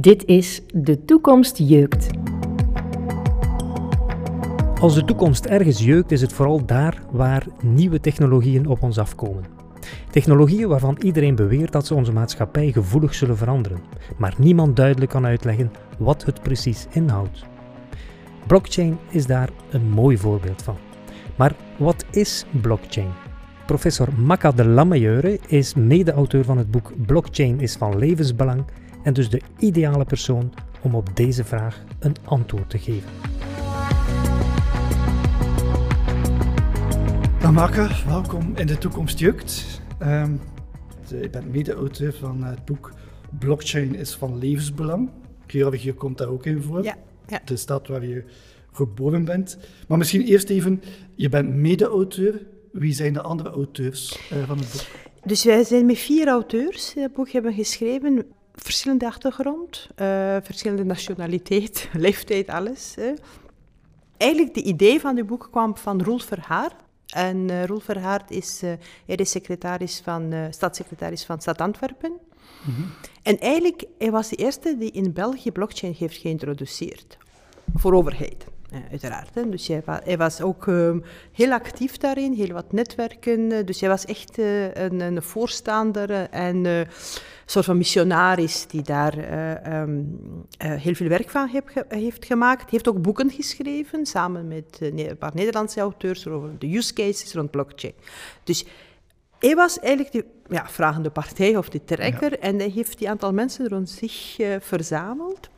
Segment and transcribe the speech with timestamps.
[0.00, 2.10] Dit is De Toekomst Jeukt.
[4.80, 9.44] Als de toekomst ergens jeukt, is het vooral daar waar nieuwe technologieën op ons afkomen.
[10.10, 13.78] Technologieën waarvan iedereen beweert dat ze onze maatschappij gevoelig zullen veranderen,
[14.16, 17.44] maar niemand duidelijk kan uitleggen wat het precies inhoudt.
[18.46, 20.76] Blockchain is daar een mooi voorbeeld van.
[21.36, 23.10] Maar wat is blockchain?
[23.66, 28.64] Professor Makka de Lammejeure is mede-auteur van het boek Blockchain is van levensbelang
[29.02, 30.52] en dus de ideale persoon
[30.82, 33.10] om op deze vraag een antwoord te geven.
[37.40, 39.80] Dag Makka, welkom in de toekomst jukt.
[39.98, 40.32] Ehm,
[41.20, 42.92] ik ben mede-auteur van het boek
[43.38, 45.10] Blockchain is van levensbelang.
[45.46, 46.82] Georgië komt daar ook in voor.
[46.82, 47.40] Ja, ja.
[47.44, 48.24] De stad waar je
[48.72, 49.58] geboren bent.
[49.88, 50.82] Maar misschien eerst even,
[51.14, 52.46] je bent mede-auteur.
[52.72, 55.10] Wie zijn de andere auteurs eh, van het boek?
[55.24, 58.24] Dus wij zijn met vier auteurs die het boek hebben geschreven.
[58.62, 62.94] Verschillende achtergrond, eh, verschillende nationaliteit, leeftijd, alles.
[62.94, 63.12] Hè.
[64.16, 66.72] Eigenlijk de idee van het boek kwam van Roel Verhaar.
[67.08, 68.72] En uh, Roel Verhaar is, uh,
[69.06, 72.12] hij is secretaris van, stadssecretaris van Stad Antwerpen.
[72.66, 72.90] Mm-hmm.
[73.22, 77.18] En eigenlijk, hij was de eerste die in België blockchain heeft geïntroduceerd.
[77.74, 78.46] Voor overheid.
[78.90, 79.34] Uiteraard.
[79.34, 79.48] Hè.
[79.48, 83.66] Dus hij, hij, was ook um, heel actief daarin, heel wat netwerken.
[83.66, 86.86] Dus hij was echt uh, een, een, voorstander en uh, een
[87.46, 90.20] soort van missionaris die daar uh, um,
[90.58, 92.60] heel veel werk van heb, heeft gemaakt.
[92.60, 97.34] Hij heeft ook boeken geschreven, samen met een paar Nederlandse auteurs over de use cases
[97.34, 97.94] rond blockchain.
[98.44, 98.64] Dus
[99.38, 102.38] hij was eigenlijk de ja, vragende partij of de trekker ja.
[102.38, 105.48] en hij heeft die aantal mensen rond zich verzameld.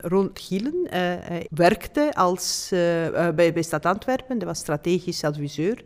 [0.00, 5.24] Ron Gielen uh, hij werkte als, uh, uh, bij, bij Stad Antwerpen, dat was strategisch
[5.24, 5.84] adviseur.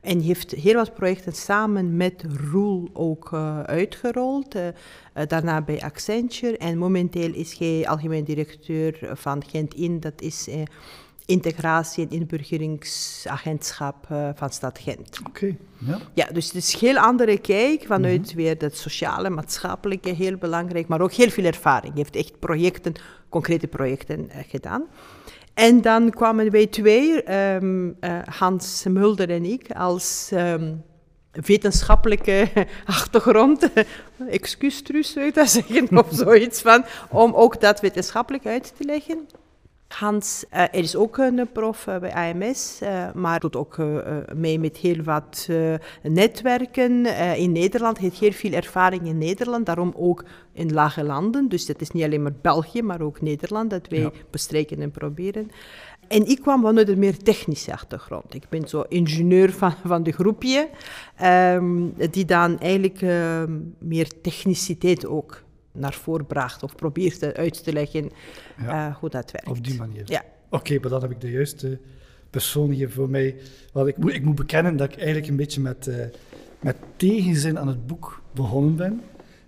[0.00, 3.32] En heeft heel wat projecten samen met Roel ook
[3.64, 4.56] uitgerold.
[5.26, 6.58] daarna bij Accenture.
[6.58, 10.00] En momenteel is hij algemeen directeur van Gent In.
[10.00, 10.48] Dat is
[11.26, 15.18] integratie- en inburgeringsagentschap uh, van Stad Gent.
[15.18, 15.98] Oké, okay, ja.
[16.14, 18.36] Ja, dus het is een heel andere kijk vanuit mm -hmm.
[18.36, 21.94] weer dat sociale, maatschappelijke, heel belangrijk, maar ook heel veel ervaring.
[21.94, 22.94] Hij heeft echt projecten,
[23.34, 24.84] concrete projecten uh, gedaan.
[25.54, 30.82] En dan kwamen wij twee, um, uh, Hans Mulder en ik, als um,
[31.32, 32.48] wetenschappelijke
[32.98, 33.68] achtergrond,
[34.28, 38.84] excuus Truus zou ik dat zeggen, of zoiets van, om ook dat wetenschappelijk uit te
[38.84, 39.28] leggen.
[39.88, 43.76] Hans uh, er is ook een prof uh, bij AMS, uh, maar doet ook
[44.34, 45.48] mee met heel wat
[46.02, 47.06] netwerken
[47.36, 47.98] in Nederland.
[47.98, 51.48] Hij heeft heel veel ervaring in Nederland, daarom ook in lage landen.
[51.48, 54.10] Dus het is niet alleen maar België, maar ook Nederland dat wij ja.
[54.30, 55.50] bestrijken en proberen.
[56.08, 58.34] En ik kwam vanuit een meer technische achtergrond.
[58.34, 60.68] Ik ben zo ingenieur van, van de groepje,
[61.22, 65.43] um, die dan eigenlijk um, meer techniciteit ook
[65.74, 68.10] naar voren bracht of probeert uit te leggen
[68.58, 69.48] ja, uh, hoe dat werkt.
[69.48, 70.02] Op die manier.
[70.04, 70.24] Ja.
[70.44, 71.78] Oké, okay, maar dan heb ik de juiste
[72.30, 73.36] persoon hier voor mij.
[73.72, 75.96] Want ik moet, ik moet bekennen dat ik eigenlijk een beetje met, uh,
[76.60, 79.00] met tegenzin aan het boek begonnen ben.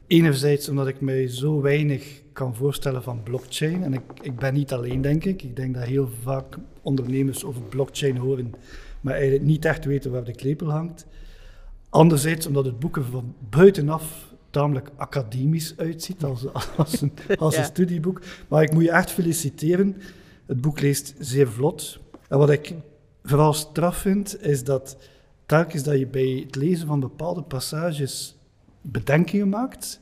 [0.06, 3.82] Enerzijds omdat ik mij zo weinig kan voorstellen van blockchain.
[3.82, 5.42] En ik, ik ben niet alleen, denk ik.
[5.42, 8.54] Ik denk dat heel vaak ondernemers over blockchain horen,
[9.00, 11.06] maar eigenlijk niet echt weten waar de klepel hangt.
[11.88, 14.25] Anderzijds omdat het boek er van buitenaf
[14.56, 16.44] tamelijk academisch uitziet als,
[16.76, 17.60] als, een, als ja.
[17.60, 18.22] een studieboek.
[18.48, 19.96] Maar ik moet je echt feliciteren.
[20.46, 21.98] Het boek leest zeer vlot.
[22.28, 22.74] En wat ik
[23.24, 24.96] vooral straf vind, is dat
[25.46, 28.36] telkens dat je bij het lezen van bepaalde passages
[28.80, 30.00] bedenkingen maakt,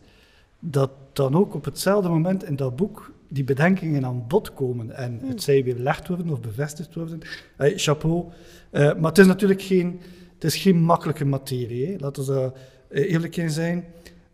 [0.58, 5.20] dat dan ook op hetzelfde moment in dat boek die bedenkingen aan bod komen en
[5.24, 7.20] het zij weer gelegd worden of bevestigd worden.
[7.56, 8.24] Hey, chapeau.
[8.72, 10.00] Uh, maar het is natuurlijk geen,
[10.34, 11.86] het is geen makkelijke materie.
[11.86, 11.96] Hè.
[11.98, 12.52] Laten we daar
[12.90, 13.84] eerlijk in zijn.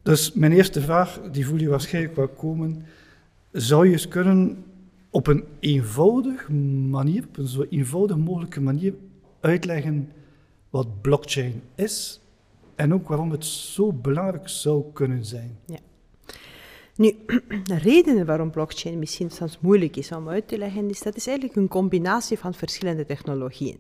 [0.03, 2.83] Dus mijn eerste vraag, die voel je waarschijnlijk wel komen.
[3.53, 4.65] Zou je eens kunnen
[5.11, 8.95] op een eenvoudige manier, op een zo eenvoudig mogelijke manier
[9.41, 10.13] uitleggen
[10.71, 12.21] wat blockchain is
[12.75, 15.59] en ook waarom het zo belangrijk zou kunnen zijn?
[15.67, 15.79] Ja.
[16.97, 17.15] Nu,
[17.65, 21.27] de redenen waarom blockchain misschien soms moeilijk is om uit te leggen, is dat is
[21.27, 23.79] eigenlijk een combinatie van verschillende technologieën.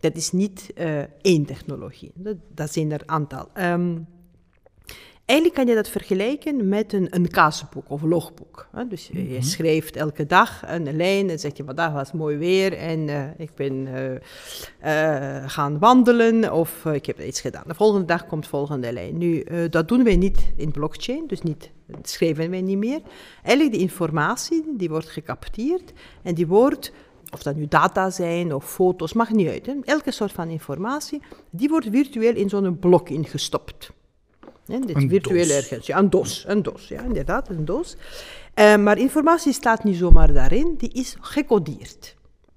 [0.00, 2.12] Dat is niet uh, één technologie,
[2.54, 3.48] dat, zijn er aantal.
[3.58, 4.06] Um,
[5.26, 8.68] Eigenlijk kan je dat vergelijken met een, een kaasboek of logboek.
[8.72, 8.86] Hè?
[8.88, 12.72] Dus je, je schrijft elke dag een lijn en zegt je vandaag was mooi weer
[12.72, 17.62] en uh, ik ben uh, uh, gaan wandelen of ik heb iets gedaan.
[17.66, 19.18] De volgende dag komt de volgende lijn.
[19.18, 23.00] Nu, dat doen wij niet in blockchain, dus niet, dat schrijven wij niet meer.
[23.42, 25.92] Eigenlijk die informatie die wordt gecapteerd
[26.22, 26.92] en die wordt
[27.32, 29.66] of dat nu data zijn of foto's, mag niet uit.
[29.66, 29.74] Hè?
[29.84, 33.92] Elke soort van informatie, die wordt virtueel in zo'n blok ingestopt.
[34.66, 35.56] Hè, dit Een virtuele DOS.
[35.56, 35.86] ergens.
[35.86, 36.44] Ja, een DOS.
[36.46, 37.96] Een DOS, ja, inderdaad, een DOS.
[38.54, 42.16] Eh, maar informatie staat niet zomaar daarin, die is gecodeerd.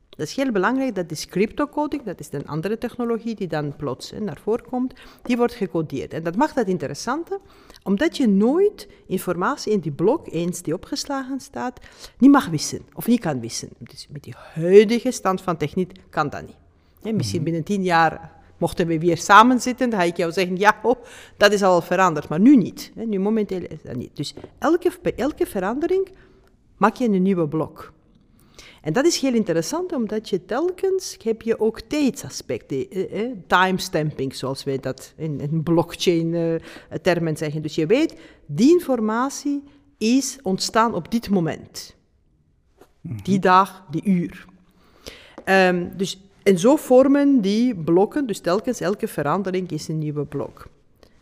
[0.09, 4.11] Dat is heel belangrijk, dat is cryptocoding, dat is een andere technologie die dan plots
[4.11, 6.13] hè, naar voren komt, die wordt gecodeerd.
[6.13, 7.39] En dat maakt het interessante,
[7.83, 11.79] omdat je nooit informatie in die blok, eens die opgeslagen staat,
[12.17, 13.69] niet mag wissen, of niet kan wissen.
[13.77, 17.15] Dus met die huidige stand van techniek kan dat niet.
[17.15, 20.79] Misschien binnen tien jaar mochten we weer samen zitten, dan ga ik jou zeggen, ja,
[20.83, 21.03] oh,
[21.37, 22.91] dat is al veranderd, maar nu niet.
[22.95, 24.15] Hè, nu momenteel is dat niet.
[24.15, 26.07] Dus elke, bij elke verandering
[26.77, 27.93] maak je een nieuwe blok.
[28.81, 34.35] En dat is heel interessant, omdat je telkens heb je ook tijdsaspecten, eh, eh, timestamping,
[34.35, 37.61] zoals wij dat in, in blockchain-termen zeggen.
[37.61, 38.15] Dus je weet,
[38.45, 39.63] die informatie
[39.97, 41.95] is ontstaan op dit moment.
[43.01, 44.45] Die dag, die uur.
[45.43, 50.67] Ehm, dus, en zo vormen die blokken, dus telkens elke verandering is een nieuwe blok.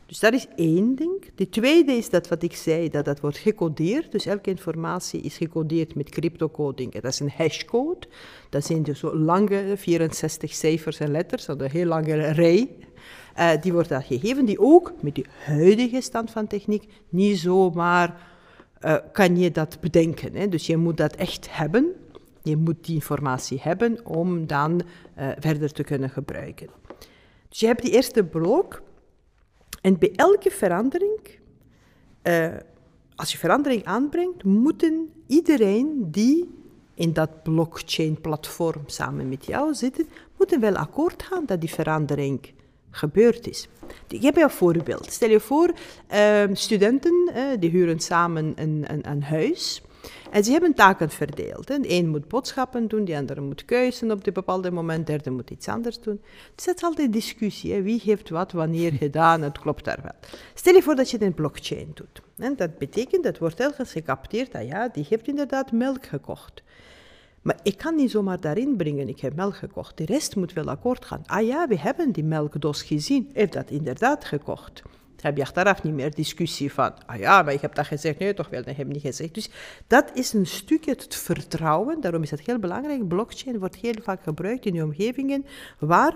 [0.06, 1.32] Dus dat is één ding.
[1.36, 4.12] De tweede is dat wat ik zei, dat dat wordt gecodeerd.
[4.12, 6.94] Dus elke informatie is gecodeerd met cryptocoding.
[6.94, 8.08] Dat is een hashcode.
[8.50, 12.70] Dat zijn dus zo lange 64 cijfers en letters, dat een heel lange rij.
[13.36, 18.22] Eh, die wordt dan gegeven, die ook met de huidige stand van techniek niet zomaar
[18.80, 20.36] eh, kan je dat bedenken.
[20.36, 20.48] Hè.
[20.50, 21.94] Dus je moet dat echt hebben.
[22.46, 24.82] Je moet die informatie hebben om dan
[25.16, 26.70] eh, verder te kunnen gebruiken.
[27.50, 28.82] Dus je hebt die eerste blok.
[29.82, 31.20] En bij elke verandering,
[32.22, 32.54] eh,
[33.16, 36.50] als je verandering aanbrengt, moeten iedereen die
[36.94, 40.08] in dat blockchain-platform samen met jou zitten,
[40.38, 42.54] moeten wel akkoord gaan dat die verandering
[42.92, 43.68] gebeurd is.
[44.08, 45.12] Ik heb een voorbeeld.
[45.12, 45.74] Stel je voor,
[46.08, 49.82] eh, studenten eh, die huren samen een, een, een huis.
[50.36, 51.68] En ze hebben taken verdeeld.
[51.70, 51.80] hè.
[51.80, 55.32] De een moet boodschappen doen, de andere moet keuzen op een bepaalde moment, de derde
[55.32, 56.22] moet iets anders doen.
[56.56, 57.74] Dus dat is altijd discussie.
[57.74, 57.82] Hè.
[57.82, 60.12] Wie heeft wat wanneer gedaan, het klopt daar wel.
[60.54, 62.22] Stel je voor dat je het in blockchain doet.
[62.38, 66.64] En dat betekent, dat wordt ergens gecapteerd, dat ja, die heeft inderdaad melk gekocht.
[67.42, 69.98] Maar ik kan niet zomaar daarin brengen, ik heb melk gekocht.
[69.98, 71.24] De rest moet wel akkoord gaan.
[71.26, 73.30] Ah ja, we hebben die melkdos gezien.
[73.34, 74.82] Heeft dat inderdaad gekocht?
[75.22, 78.20] Heb je achteraf niet meer discussie van, ah ja, maar ik heb dat gezegd.
[78.20, 79.34] Nee, toch wel, dat heb ik niet gezegd.
[79.34, 79.50] Dus
[79.88, 82.02] dat is een stukje het vertrouwen.
[82.02, 83.08] Daarom is het heel belangrijk.
[83.08, 85.46] Blockchain wordt heel vaak gebruikt in die omgevingen
[85.80, 86.14] waar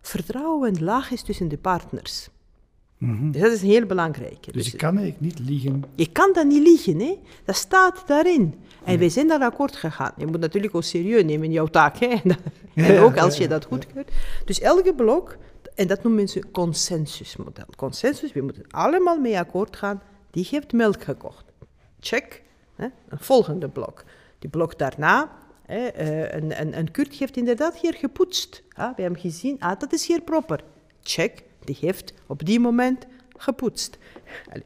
[0.00, 2.28] vertrouwen laag is tussen de partners.
[3.00, 4.52] Dus dat is heel belangrijk.
[4.52, 5.84] Dus je kan eigenlijk niet liegen.
[5.94, 7.18] Je kan dat niet liegen, hè?
[7.44, 8.54] dat staat daarin.
[8.84, 10.12] En wij zijn daar akkoord gegaan.
[10.16, 11.96] Je moet natuurlijk ook serieus nemen in jouw taak.
[11.98, 12.16] Hè?
[12.74, 14.10] En, ook als je dat goedkeurt.
[14.44, 15.36] Dus elke blok,
[15.74, 17.64] dat noemen ze consensusmodel.
[17.76, 20.02] Consensus, we moeten allemaal mee akkoord gaan.
[20.30, 21.44] Die heeft melk gekocht.
[22.00, 22.42] Check.
[22.74, 22.86] Hè?
[23.08, 24.04] Een volgende blok.
[24.38, 25.30] Die blok daarna,
[25.62, 28.62] hè, eh, een, een, een Kurt heeft inderdaad hier gepoetst.
[28.72, 30.64] Ah, we hebben gezien, ah, dat is hier proper.
[31.02, 31.42] Check.
[31.64, 33.06] Die heeft op die moment
[33.36, 33.98] gepoetst.
[34.48, 34.64] Allee,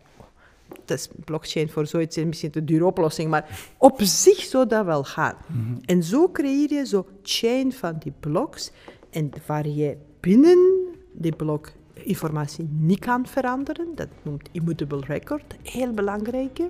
[0.84, 4.84] dat is blockchain voor zoiets is misschien een dure oplossing, maar op zich zou dat
[4.84, 5.36] wel gaan.
[5.84, 8.70] En zo creëer je zo chain van die bloks,
[9.10, 10.73] en waar je binnen
[11.14, 16.69] die blok informatie niet kan veranderen, dat noemt immutable record, heel belangrijke.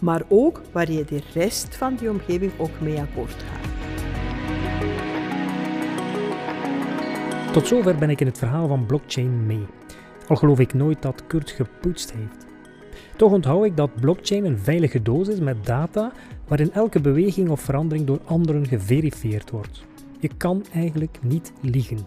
[0.00, 3.66] Maar ook waar je de rest van die omgeving ook mee akkoord gaat.
[7.52, 9.66] Tot zover ben ik in het verhaal van blockchain mee.
[10.28, 12.46] Al geloof ik nooit dat Kurt gepoetst heeft.
[13.16, 16.12] Toch onthoud ik dat blockchain een veilige doos is met data
[16.46, 19.84] waarin elke beweging of verandering door anderen geverifieerd wordt.
[20.18, 22.06] Je kan eigenlijk niet liegen.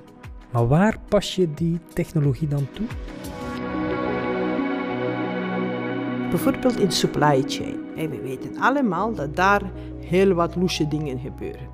[0.52, 2.86] Maar waar pas je die technologie dan toe?
[6.30, 7.80] Bijvoorbeeld in supply chain.
[7.96, 9.72] En we weten allemaal dat daar
[10.06, 11.70] heel wat loesje dingen gebeuren.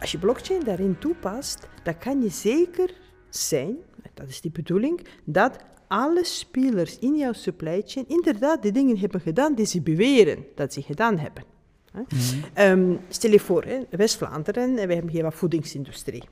[0.00, 2.94] Als je blockchain daarin toepast, dan kan je zeker
[3.28, 3.76] zijn,
[4.14, 5.56] dat is die bedoeling, dat
[5.88, 10.72] alle spelers in jouw supply chain inderdaad de dingen hebben gedaan die ze beweren dat
[10.72, 11.44] ze gedaan hebben.
[11.92, 12.02] Hè.
[12.54, 16.22] Ehm, stel je voor, hè, West-Vlaanderen, en we hebben hier wat voedingsindustrie.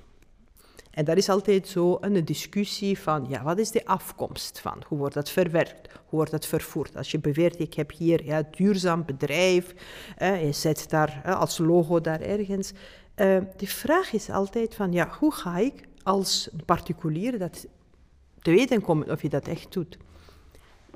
[0.91, 4.83] En daar is altijd zo een discussie van, ja, wat is de afkomst van?
[4.87, 5.93] Hoe wordt dat verwerkt?
[5.93, 6.97] Hoe wordt dat vervoerd?
[6.97, 9.75] Als je beweert, ik heb hier ja, duurzaam bedrijf,
[10.17, 12.73] eh, je zet daar als logo daar ergens.
[13.15, 17.67] Eh, de vraag is altijd van, ja, hoe ga ik als particulier dat
[18.43, 19.99] te weten komen of je dat echt doet?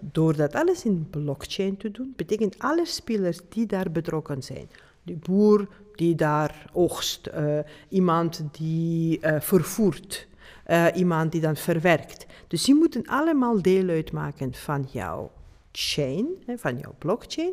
[0.01, 4.69] Door dat alles in blockchain te doen, betekent alle spelers die daar betrokken zijn,
[5.03, 7.59] de boer die daar oogst, eh,
[7.89, 10.27] iemand die eh, vervoert,
[10.65, 12.27] eh, iemand die dan verwerkt.
[12.49, 15.31] Dus die moeten allemaal deel uitmaken van jouw
[15.73, 17.53] chain, van jouw blockchain.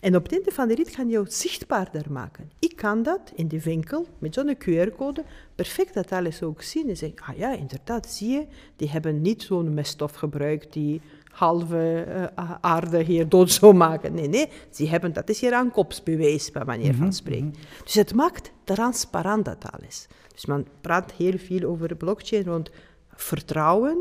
[0.00, 2.50] En op het einde van de rit gaan jou zichtbaarder maken.
[2.58, 6.88] Ik kan dat in de winkel met zo'n QR-code perfect dat alles ook zien.
[6.88, 8.46] En zeggen, ah ja, inderdaad, zie je,
[8.76, 11.00] die hebben niet zo'n meststof gebruikt die
[11.32, 12.06] halve
[12.38, 14.14] uh, aarde hier dood zou maken.
[14.14, 17.46] Nee, nee, ze hebben, dat is hier een kopsbewijs, bij manier van mhm, spreken.
[17.46, 17.84] Mhm.
[17.84, 20.06] Dus het maakt transparant dat alles.
[20.32, 22.70] Dus men praat heel veel over de blockchain rond
[23.14, 23.96] vertrouwen,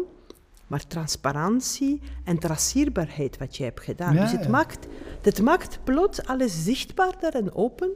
[0.67, 4.15] maar transparantie en traceerbaarheid wat je hebt gedaan.
[4.15, 4.87] dus het, maakt,
[5.21, 7.89] het maakt plots alles zichtbaarder en open.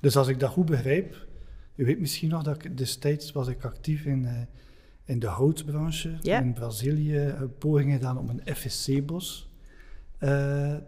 [0.00, 1.26] Dus als ik dat goed begrijp,
[1.74, 4.30] je weet misschien nog dat ik destijds was ik actief in, uh,
[5.08, 9.48] in de houtbranche in Brazilië, uh, pogingen gedaan om een FSC-bos
[10.20, 10.28] uh,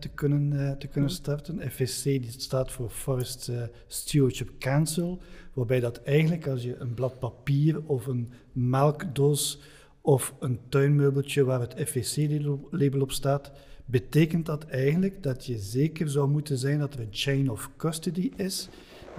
[0.00, 1.70] te, kunnen, te kunnen starten.
[1.70, 3.50] FSC die staat voor Forest
[3.86, 5.20] Stewardship Council,
[5.52, 9.60] waarbij dat eigenlijk als je een blad papier of een melkdoos
[10.00, 13.52] of een tuinmeubeltje waar het FVC-label op staat,
[13.84, 18.30] betekent dat eigenlijk dat je zeker zou moeten zijn dat er een chain of custody
[18.36, 18.68] is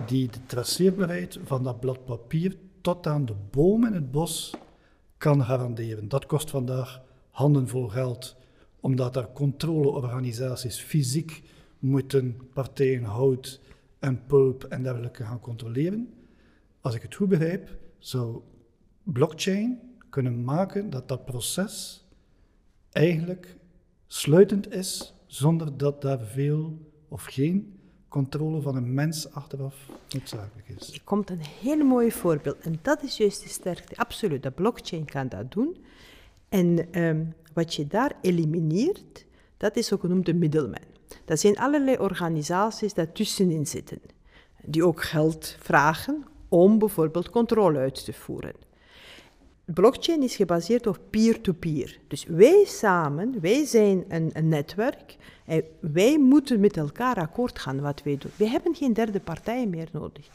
[0.05, 4.53] die de traceerbaarheid van dat blad papier tot aan de boom in het bos
[5.21, 6.07] kan garanderen.
[6.07, 8.35] Dat kost vandaag handenvol geld,
[8.79, 11.43] omdat er controleorganisaties fysiek
[11.79, 13.61] moeten partijen hout
[13.99, 16.13] en pulp en dergelijke gaan controleren.
[16.81, 18.41] Als ik het goed begrijp, zou
[19.03, 22.05] blockchain kunnen maken dat dat proces
[22.91, 23.57] eigenlijk
[24.07, 27.79] sluitend is, zonder dat daar veel of geen
[28.11, 29.75] controle van een mens achteraf
[30.09, 30.93] noodzakelijk is.
[30.93, 32.59] Er komt een heel mooi voorbeeld.
[32.59, 33.97] En dat is juist de sterkte.
[33.97, 35.77] Absoluut, de blockchain kan dat doen.
[36.49, 39.25] En ehm, wat je daar elimineert,
[39.57, 40.89] dat is ook genoemd de middelman.
[41.25, 44.01] Dat zijn allerlei organisaties die tussenin zitten,
[44.61, 48.53] die ook geld vragen om bijvoorbeeld controle uit te voeren.
[49.65, 51.99] Blockchain is gebaseerd op peer-to-peer.
[52.07, 55.17] Dus wij samen, wij zijn een, een, netwerk
[55.79, 58.31] wij moeten met elkaar akkoord gaan wat wij doen.
[58.35, 60.27] We hebben geen derde partij meer nodig.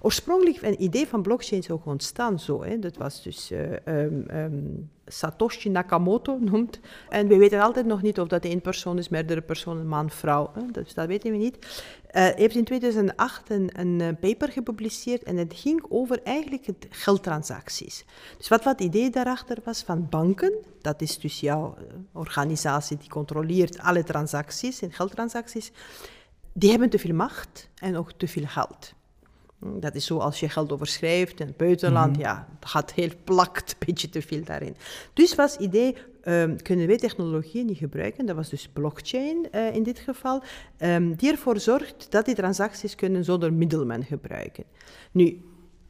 [0.00, 2.64] Oorspronkelijk een idee van blockchain ook ontstaan zo.
[2.64, 2.78] Hè.
[2.78, 6.80] Dat was dus uh, um, Satoshi Nakamoto noemt.
[7.08, 10.50] En we weten altijd nog niet of dat één persoon is, meerdere personen, man, vrouw.
[10.54, 10.62] Hè.
[10.72, 11.56] Dus dat weten we niet.
[11.56, 18.04] Uh, heeft in 2008 een, eh, paper gepubliceerd en het ging over eigenlijk het geldtransacties.
[18.38, 23.08] Dus wat wat idee daarachter was van banken, dat is dus jouw eh, organisatie die
[23.08, 25.72] controleert alle transacties en geldtransacties,
[26.52, 28.94] die hebben te veel macht en ook te veel geld.
[29.58, 33.10] Dat is zo als je geld overschrijft in het buitenland, mm ja, dat gaat heel
[33.24, 34.76] plakt, een beetje te veel daarin.
[35.12, 39.74] Dus was het idee, um, kunnen wij technologieën niet gebruiken, dat was dus blockchain uh,
[39.74, 40.42] in dit geval,
[40.78, 44.64] um, die ervoor zorgt dat die transacties kunnen zonder middelman gebruiken.
[45.12, 45.42] Nu,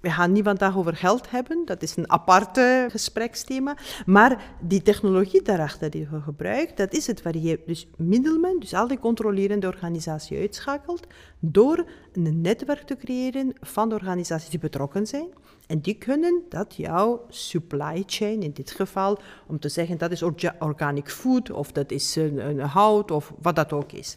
[0.02, 3.76] we gaan niet vandaag over geld hebben, dat is een aparte gespreksthema.
[4.06, 8.74] Maar die technologie daarachter die we gebruiken, dat is het waar je dus middelmen, dus
[8.74, 11.06] al die controlerende organisatie uitschakelt,
[11.38, 15.28] door een netwerk te creëren van de organisaties die betrokken zijn.
[15.66, 20.22] En die kunnen dat jouw supply chain, in dit geval, om te zeggen dat is
[20.58, 24.16] organic food of dat is een, een hout of wat dat ook is.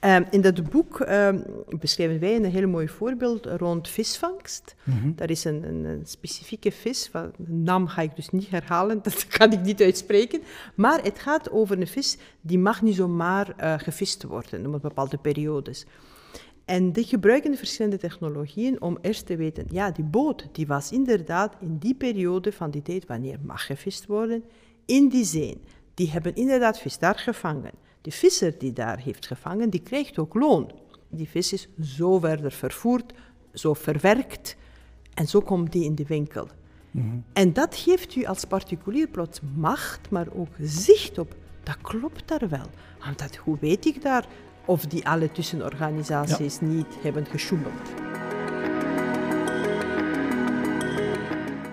[0.00, 1.44] Um, in dat boek um,
[1.78, 4.74] beschrijven wij een heel mooi voorbeeld rond visvangst.
[4.84, 9.02] Mm Dat is een, een, een, specifieke vis, de naam ga ik dus niet herhalen,
[9.02, 10.42] dat kan ik niet uitspreken.
[10.74, 15.16] Maar het gaat over een vis die mag niet zomaar uh, gevist worden op bepaalde
[15.16, 15.86] periodes.
[16.64, 21.54] En die gebruiken verschillende technologieën om eerst te weten, ja, die boot die was inderdaad
[21.60, 24.44] in die periode van die tijd, wanneer mag gevist worden,
[24.86, 25.60] in die zee.
[25.94, 27.72] Die hebben inderdaad vis daar gevangen.
[28.08, 30.70] De visser die daar heeft gevangen, die krijgt ook loon.
[31.08, 33.12] Die vis is zo verder vervoerd,
[33.52, 34.56] zo verwerkt
[35.14, 36.48] en zo komt die in de winkel.
[36.90, 37.06] Mhm.
[37.32, 42.48] En dat geeft u als particulier plots macht, maar ook zicht op, dat klopt daar
[42.48, 42.66] wel.
[43.04, 44.26] Want dat, hoe weet ik daar
[44.64, 47.94] of die alle tussenorganisaties niet hebben gesjoemeld?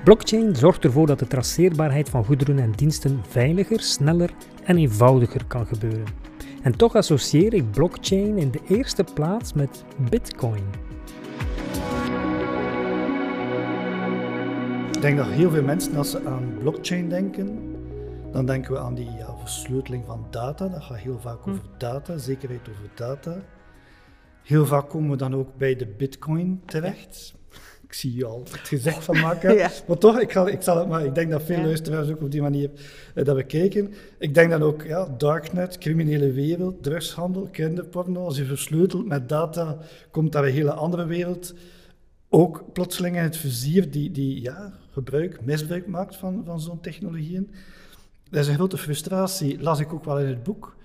[0.04, 4.32] Blockchain zorgt ervoor dat de traceerbaarheid van goederen en diensten veiliger, sneller
[4.66, 6.06] en eenvoudiger kan gebeuren.
[6.62, 10.64] En toch associeer ik blockchain in de eerste plaats met Bitcoin.
[14.96, 17.76] Ik denk dat heel veel mensen, als ze aan blockchain denken,
[18.32, 20.68] dan denken we aan die ja, versleuteling van data.
[20.68, 21.78] Dat gaat heel vaak over hm.
[21.78, 23.38] data, zekerheid over data.
[24.44, 27.36] Heel vaak komen we dan ook bij de Bitcoin terecht
[27.88, 29.56] ik zie je al het gezicht van maken.
[29.88, 32.32] Maar toch, ik, ga, ik, zal het maar, ik denk dat veel luisteraars ook op
[32.32, 32.70] die manier
[33.16, 33.94] uh, dat bekijken.
[34.20, 38.26] Ik denk dan ook, ja, darknet, criminele wereld, drugshandel, kinderporno.
[38.26, 39.78] Als je versleutelt met data,
[40.12, 41.54] komt daar een hele andere wereld.
[42.30, 47.52] Ook plotseling in het vizier die, die ja, gebruik, misbruik maakt van, van zo'n technologieën.
[48.30, 50.76] Dat is een grote frustratie, las ik ook wel in het boek.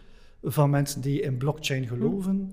[0.42, 2.52] van mensen die in blockchain geloven,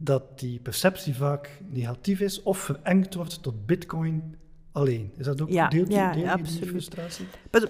[0.00, 4.36] dat die perceptie vaak negatief is of verengd wordt tot bitcoin
[4.72, 5.12] alleen.
[5.16, 6.60] Is dat ook Ja, ja, deel je absoluut.
[6.60, 7.26] die frustratie?
[7.50, 7.62] Maar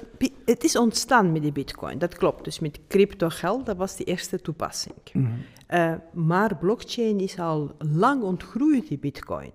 [0.44, 2.44] Het is ontstaan met die bitcoin, dat klopt.
[2.44, 4.94] Dus met crypto geld, dat was de eerste toepassing.
[5.66, 9.50] Eh, maar blockchain is al lang ontgroeid, die bitcoin.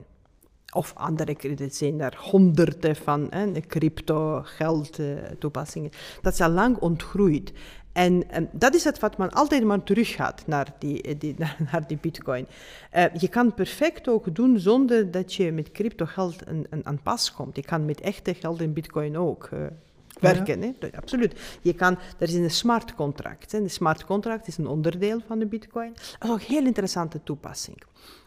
[0.73, 5.07] Of andere, er zijn er honderden van hè, crypto geld eh,
[5.39, 5.89] toepassingen.
[6.21, 7.53] Dat is al lang ontgroeid.
[7.93, 11.35] En eh, dat is het wat men altijd maar teruggaat naar die, eh, die,
[11.71, 12.47] naar die bitcoin.
[12.91, 17.01] Eh, je kan perfect ook doen zonder dat je met crypto geld een, een, aan
[17.03, 17.55] pas komt.
[17.55, 19.59] Je kan met echte geld in bitcoin ook eh,
[20.19, 20.61] werken.
[20.61, 20.71] Hè?
[20.95, 21.59] Absoluut.
[21.61, 23.51] Je kan, er is een smart contract.
[23.51, 23.61] Hè?
[23.61, 25.93] De smart contract is een onderdeel van de bitcoin.
[25.93, 27.77] Dat is ook een heel interessante toepassing.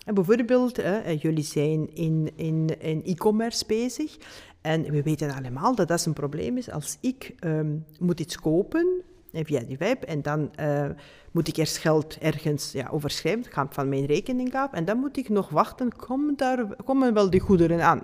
[0.05, 4.17] En bijvoorbeeld, hè, jullie zijn in, in, in e-commerce bezig.
[4.61, 6.71] En we weten allemaal dat dat een probleem is.
[6.71, 9.03] Als ik ehm, moet iets kopen
[9.33, 10.85] via die web en dan eh,
[11.31, 14.73] moet ik eerst geld ergens ja, overschrijven, het gaat van mijn rekening af.
[14.73, 18.03] En dan moet ik nog wachten, komen, daar, komen wel die goederen aan?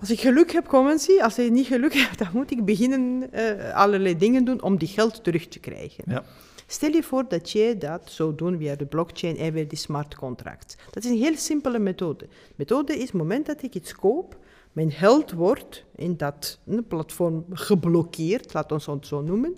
[0.00, 1.20] Als ik geluk heb, komen ze.
[1.22, 4.88] Als ik niet geluk heb, dan moet ik beginnen eh, allerlei dingen doen om die
[4.88, 6.04] geld terug te krijgen.
[6.06, 6.24] Ja.
[6.66, 10.14] Stel je voor dat je dat zou doen via de blockchain en via die smart
[10.14, 10.76] contracts.
[10.90, 12.26] Dat is een heel simpele methode.
[12.26, 14.36] De methode is, op het moment dat ik iets koop,
[14.74, 19.54] mijn geld wordt in dat platform geblokkeerd, laat ons het zo noemen.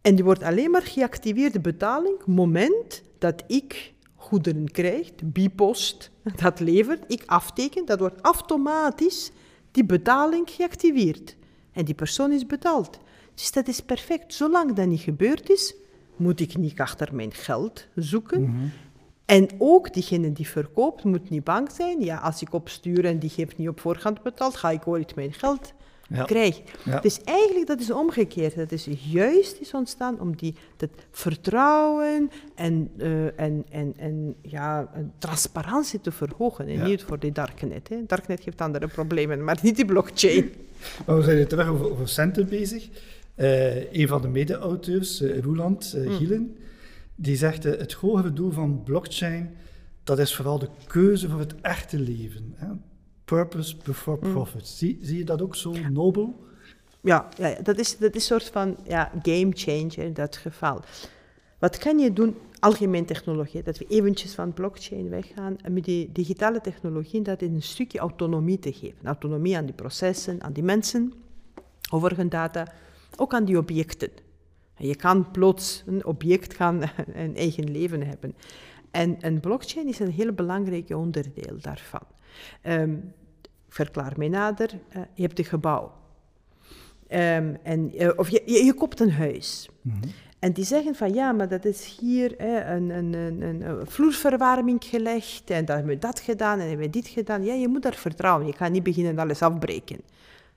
[0.00, 6.10] En die wordt alleen maar geactiveerd, de betaling, moment dat ik goederen krijg, bipost,
[6.42, 9.30] dat levert, ik afteken, dat wordt automatisch
[9.70, 11.36] die betaling geactiveerd.
[11.72, 12.98] En die persoon is betaald.
[13.34, 14.34] Dus dat is perfect.
[14.34, 15.74] Zolang dat niet gebeurd is,
[16.16, 18.72] moet ik niet achter mijn geld zoeken.
[19.26, 22.00] En ook diegene die verkoopt moet niet bang zijn.
[22.04, 25.32] Ja, als ik opstuur en die heeft niet op voorhand betaald, ga ik ooit mijn
[25.32, 25.72] geld
[26.08, 26.24] Ja.
[26.24, 26.62] krijgen.
[26.84, 27.00] Ja.
[27.00, 28.54] Dus eigenlijk dat is omgekeerd.
[28.56, 34.90] Dat is juist is ontstaan om die, dat vertrouwen en, eh, en, en, en ja,
[35.18, 36.66] transparantie te verhogen.
[36.66, 36.86] En Ja.
[36.86, 37.88] niet voor die darknet.
[37.88, 37.96] Hè.
[38.06, 40.52] Darknet heeft andere problemen, maar niet die blockchain.
[41.06, 42.88] Maar we zijn hier terug over, over centen bezig.
[43.34, 46.54] Eh, een van de mede-auteurs, eh, Roeland Mm.
[47.14, 49.56] Die zegt eh, het hogere doel van blockchain,
[50.04, 52.52] dat is vooral de keuze voor het echte leven.
[52.56, 52.66] Hè?
[53.24, 54.32] Purpose before Mm.
[54.32, 54.66] profit.
[54.66, 56.44] Zie, zie je dat ook zo nobel?
[57.00, 60.80] Ja, ja dat is, dat is een soort van ja, game changer in dat geval.
[61.58, 66.10] Wat kan je doen, algemeen technologie, dat we eventjes van blockchain weggaan en met die
[66.12, 69.06] digitale technologie dat is een stukje autonomie te geven.
[69.06, 71.12] Autonomie aan die processen, aan die mensen,
[71.90, 72.72] over hun data,
[73.16, 74.10] ook aan die objecten.
[74.76, 76.82] Je kan plots een object gaan
[77.14, 78.34] een eigen leven hebben.
[78.90, 82.06] En een blockchain is een heel belangrijk onderdeel daarvan.
[82.62, 82.96] Ehm,
[83.68, 85.92] verklaar mij nader, eh, je hebt een gebouw.
[87.06, 89.68] Ehm, en, eh, of je, je, je koopt een huis.
[90.38, 93.86] En die zeggen van ja, maar dat is hier hè, een, een, een, een, een
[93.86, 97.44] vloerverwarming gelegd en dan hebben we dat gedaan en hebben we dit gedaan.
[97.44, 98.46] Ja, je moet daar vertrouwen.
[98.46, 100.00] Je kan niet beginnen alles afbreken.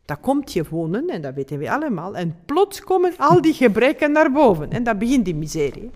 [0.07, 2.15] Dat komt je wonen en dat weten we allemaal.
[2.15, 5.89] En plots komen al die gebreken naar boven en dan begint die miserie.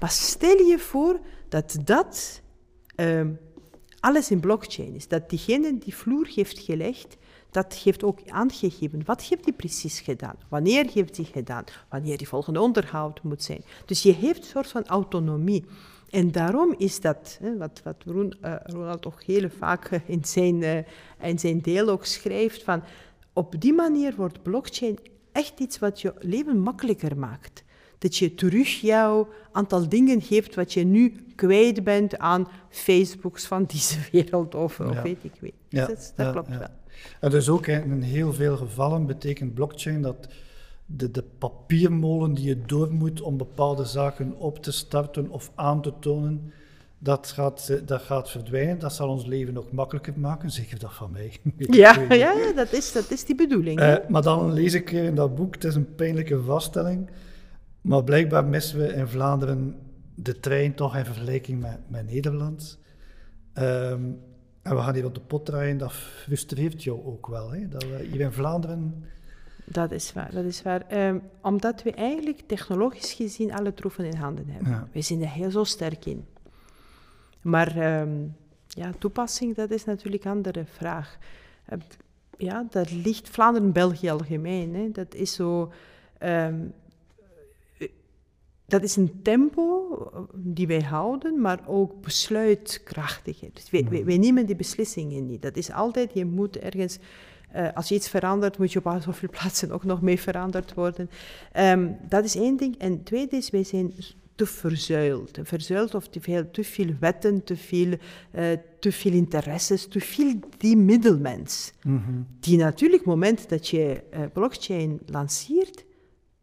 [0.00, 2.42] Maar stel je voor dat dat
[2.94, 3.30] ehm,
[4.00, 5.08] alles in blockchain is.
[5.08, 7.16] Dat diegene die vloer heeft gelegd,
[7.50, 9.02] dat heeft ook aangegeven.
[9.04, 10.36] Wat heeft hij precies gedaan?
[10.48, 11.64] Wanneer heeft hij gedaan?
[11.88, 13.64] Wanneer die volgende onderhoud moet zijn.
[13.86, 15.64] Dus je heeft een soort van autonomie.
[16.10, 18.04] En daarom is dat, wat, wat
[18.40, 22.82] eh, Ronald ook heel vaak eh, in zijn, eh, in zijn deel ook schrijft, van
[23.38, 24.98] op die manier wordt blockchain
[25.32, 27.64] echt iets wat je leven makkelijker maakt.
[27.98, 33.64] Dat je terug jouw aantal dingen geeft wat je nu kwijt bent aan Facebooks van
[33.64, 35.02] deze wereld of, of Ja.
[35.02, 35.54] weet ik wie.
[35.68, 36.68] Ja, Dus dat, dat ja, klopt wel.
[37.20, 40.28] En dus ook in heel veel gevallen betekent blockchain dat
[40.86, 45.82] de, de papiermolen die je door moet om bepaalde zaken op te starten of aan
[45.82, 46.52] te tonen,
[46.98, 48.78] dat gaat, eh, dat gaat verdwijnen.
[48.78, 51.36] Dat zal ons leven nog makkelijker maken, zeker dat van mij.
[51.56, 53.80] Ja, ja, dat, is, dat is die bedoeling.
[53.80, 57.10] Eh, maar dan lees ik in dat boek, het is een pijnlijke vaststelling,
[57.80, 59.76] maar blijkbaar missen we in Vlaanderen
[60.14, 62.78] de trein toch in vergelijking met, met Nederland.
[63.52, 64.02] Ehm,
[64.62, 67.68] en we gaan hier op de pot draaien, dat frustreert jou ook wel, hè?
[67.68, 69.04] dat we hier in Vlaanderen...
[69.64, 70.86] Dat is waar, dat is waar.
[70.86, 74.72] Ehm, omdat we eigenlijk technologisch gezien alle troeven in handen hebben.
[74.72, 74.88] Ja.
[74.92, 76.24] We zijn er heel zo sterk in.
[77.48, 78.26] Maar ehm,
[78.66, 81.18] ja, toepassing, dat is natuurlijk een andere vraag.
[82.38, 84.74] Ja, dat ligt Vlaanderen-België algemeen.
[84.74, 84.90] Hè.
[84.90, 85.72] Dat is zo...
[86.18, 86.60] ehm,
[87.78, 87.88] eh,
[88.66, 93.54] dat is een tempo eh, die wij houden, maar ook besluitkrachtigheid.
[93.54, 95.42] Dus wij, wij, wij nemen die beslissingen niet.
[95.42, 96.98] Dat is altijd, je moet ergens...
[97.50, 101.10] eh, als je iets verandert, moet je op zoveel plaatsen ook nog mee veranderd worden.
[101.52, 102.78] Ehm, dat is één ding.
[102.78, 103.92] En tweede is, wij zijn
[104.38, 105.38] te verzuild.
[105.42, 108.44] Verzuild of te veel, te veel wetten, te veel, uh,
[108.80, 111.72] te veel interesses, te veel die middelmens.
[112.40, 115.84] Die natuurlijk, op het moment dat je uh, blockchain lanceert,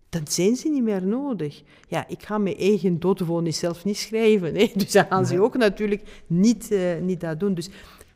[0.10, 1.64] dan zijn ze niet meer nodig.
[1.88, 4.56] Ja, ik ga mijn eigen doodvonnis zelf niet schrijven.
[4.56, 4.72] Hè?
[4.76, 7.54] Dus dan gaan ze ook natuurlijk niet, uh, niet dat doen.
[7.54, 7.70] Dus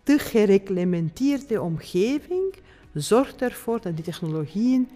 [0.03, 2.53] de gereglementeerde omgeving
[2.93, 4.87] zorgt ervoor dat die technologieën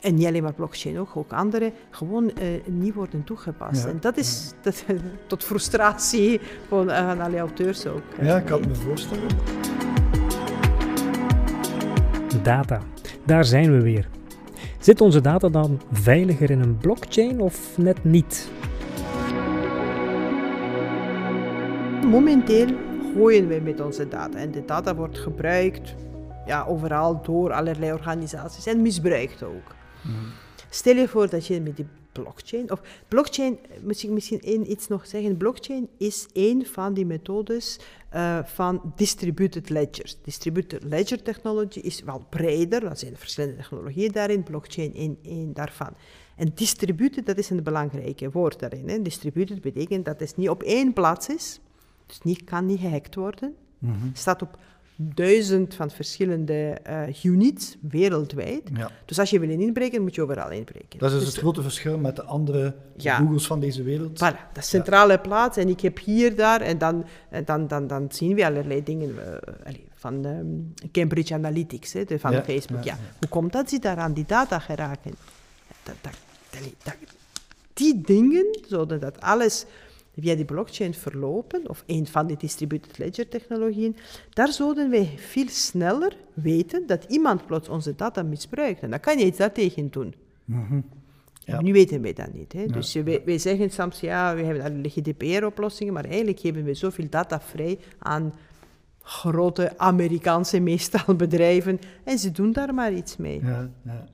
[0.00, 3.84] en niet alleen maar blockchain, ook, ook andere, gewoon uh, niet worden toegepast.
[3.84, 4.84] en dat is dat,
[5.26, 8.02] tot frustratie van, uh, van alle auteurs ook.
[8.20, 9.28] Ja, ik kan het me voorstellen.
[12.42, 12.80] Data,
[13.24, 14.08] daar zijn we weer.
[14.78, 18.50] Zit onze data dan veiliger in een blockchain of net niet?
[22.10, 22.66] Momenteel
[23.14, 25.94] gooien wij met onze data en de data wordt gebruikt
[26.46, 29.74] ja, overal door allerlei organisaties en misbruikt ook.
[30.70, 34.88] Stel je voor dat je met die blockchain, of blockchain, moet ik misschien één iets
[34.88, 37.78] nog zeggen, blockchain is één van die methodes
[38.14, 40.16] uh, van distributed ledgers.
[40.22, 45.94] Distributed ledger technology is wel breder, er zijn verschillende technologieën daarin, blockchain één, één daarvan.
[46.36, 48.88] En distributed, dat is een belangrijke woord daarin.
[48.88, 49.02] Hè.
[49.02, 51.60] Distributed betekent dat het niet op één plaats is,
[52.06, 53.54] dus niet, kan niet gehackt worden.
[53.78, 54.10] Mm -hmm.
[54.14, 54.58] staat op
[54.96, 58.62] duizend van verschillende uh, units wereldwijd.
[58.74, 58.90] Ja.
[59.04, 60.98] Dus als je wil inbreken, moet je overal inbreken.
[60.98, 63.16] Dat is dus het grote verschil met de andere ja.
[63.16, 64.24] Googles van deze wereld.
[64.24, 65.18] Voilà, dat centrale ja.
[65.18, 68.82] plaats en ik heb hier, daar en dan, en dan, dan, dan zien we allerlei
[68.82, 72.84] dingen uh, van um, Cambridge Analytics, hè, de, van Facebook.
[72.84, 72.98] Ja.
[73.18, 75.14] Hoe komt dat ze daar aan die data geraken?
[75.82, 76.12] Dat, dat,
[76.82, 76.96] dat,
[77.72, 79.64] die dingen, zodat dat alles
[80.20, 83.96] via die blockchain verlopen, of een van die distributed ledger technologieën,
[84.30, 88.80] daar zouden wij veel sneller weten dat iemand plots onze data misbruikt.
[88.80, 90.14] En dan kan je iets daartegen doen.
[90.44, 90.84] Mm -hmm.
[91.44, 91.60] ja.
[91.60, 92.52] Nu weten wij dat niet.
[92.52, 92.60] Hè?
[92.60, 92.72] Ja.
[92.72, 97.40] Dus wij, wij, zeggen soms, ja, we hebben GDPR-oplossingen, maar eigenlijk geven we zoveel data
[97.40, 98.34] vrij aan
[99.02, 103.40] grote Amerikaanse meestal bedrijven en ze doen daar maar iets mee.
[103.44, 104.06] Ja, ja.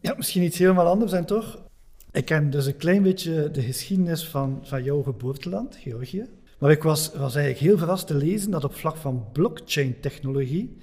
[0.00, 1.67] ja misschien iets helemaal anders en toch
[2.12, 6.26] ik ken dus een klein beetje de geschiedenis van, van jouw geboorteland, Georgië.
[6.58, 10.76] Maar ik was, was eigenlijk heel verrast te lezen dat op vlak van blockchain-technologie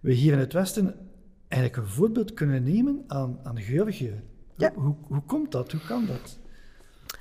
[0.00, 0.94] we hier in het Westen
[1.48, 4.22] eigenlijk een voorbeeld kunnen nemen aan, aan Georgië.
[4.56, 4.72] Ja.
[4.74, 5.72] Hoe, hoe komt dat?
[5.72, 6.38] Hoe kan dat?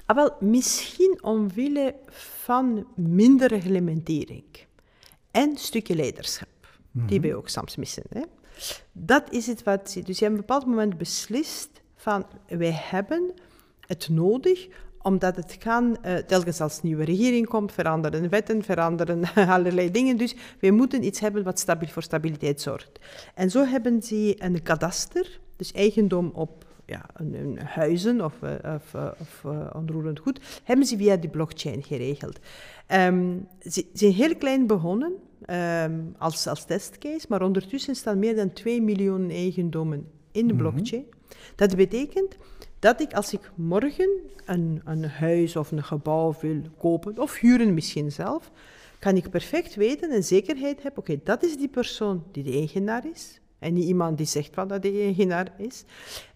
[0.05, 1.95] Ah, wel, misschien omwille
[2.43, 4.43] van minder reglementering
[5.31, 6.47] en een stukje leiderschap,
[6.91, 7.09] mm -hmm.
[7.09, 8.03] die we ook soms missen.
[8.09, 8.21] Hè?
[8.91, 9.99] Dat is het wat.
[10.03, 13.31] Dus je hebt op een bepaald moment beslist van wij hebben
[13.87, 14.67] het nodig
[15.01, 19.23] omdat het kan, uh, telkens als nieuwe regering komt, veranderen wetten, veranderen
[19.55, 20.17] allerlei dingen.
[20.17, 22.99] Dus wij moeten iets hebben wat stabiel voor stabiliteit zorgt.
[23.35, 28.51] En zo hebben ze een kadaster, dus eigendom op ja, een, een huizen of, uh,
[28.75, 32.39] of, uh, of onroerend goed, hebben ze via die blockchain geregeld.
[32.87, 35.13] Um, ze zijn heel klein begonnen
[35.83, 40.61] um, als, als testcase, maar ondertussen staan meer dan 2 miljoen eigendommen in de mhm.
[40.61, 41.05] blockchain.
[41.55, 42.37] Dat betekent
[42.79, 44.09] dat ik als ik morgen
[44.45, 48.51] een, een huis of een gebouw wil kopen, of huren misschien zelf,
[48.99, 53.05] kan ik perfect weten en zekerheid hebben, oké, dat is die persoon die de eigenaar
[53.13, 53.39] is.
[53.59, 55.83] En niet iemand die zegt wat dat de eigenaar is.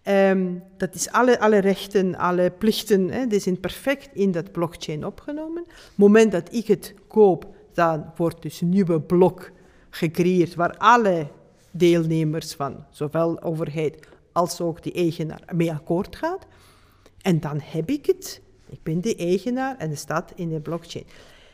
[0.03, 5.05] Um, dat is alle, alle rechten, alle plichten, hè, die zijn perfect in dat blockchain
[5.05, 5.61] opgenomen.
[5.61, 9.51] Op het moment dat ik het koop, dan wordt dus een nieuwe blok
[9.89, 11.27] gecreëerd waar alle
[11.71, 16.47] deelnemers van, zowel overheid als ook die eigenaar mee akkoord gaat.
[17.21, 18.41] En dan heb ik het.
[18.69, 21.05] Ik ben de eigenaar en het staat in de blockchain.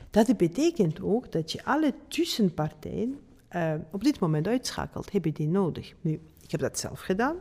[0.10, 3.20] Dat betekent ook dat je alle tussenpartijen
[3.56, 5.12] uh, op dit moment uitschakelt.
[5.12, 5.94] Heb je die nodig?
[6.02, 7.36] Nu, ik heb dat zelf gedaan.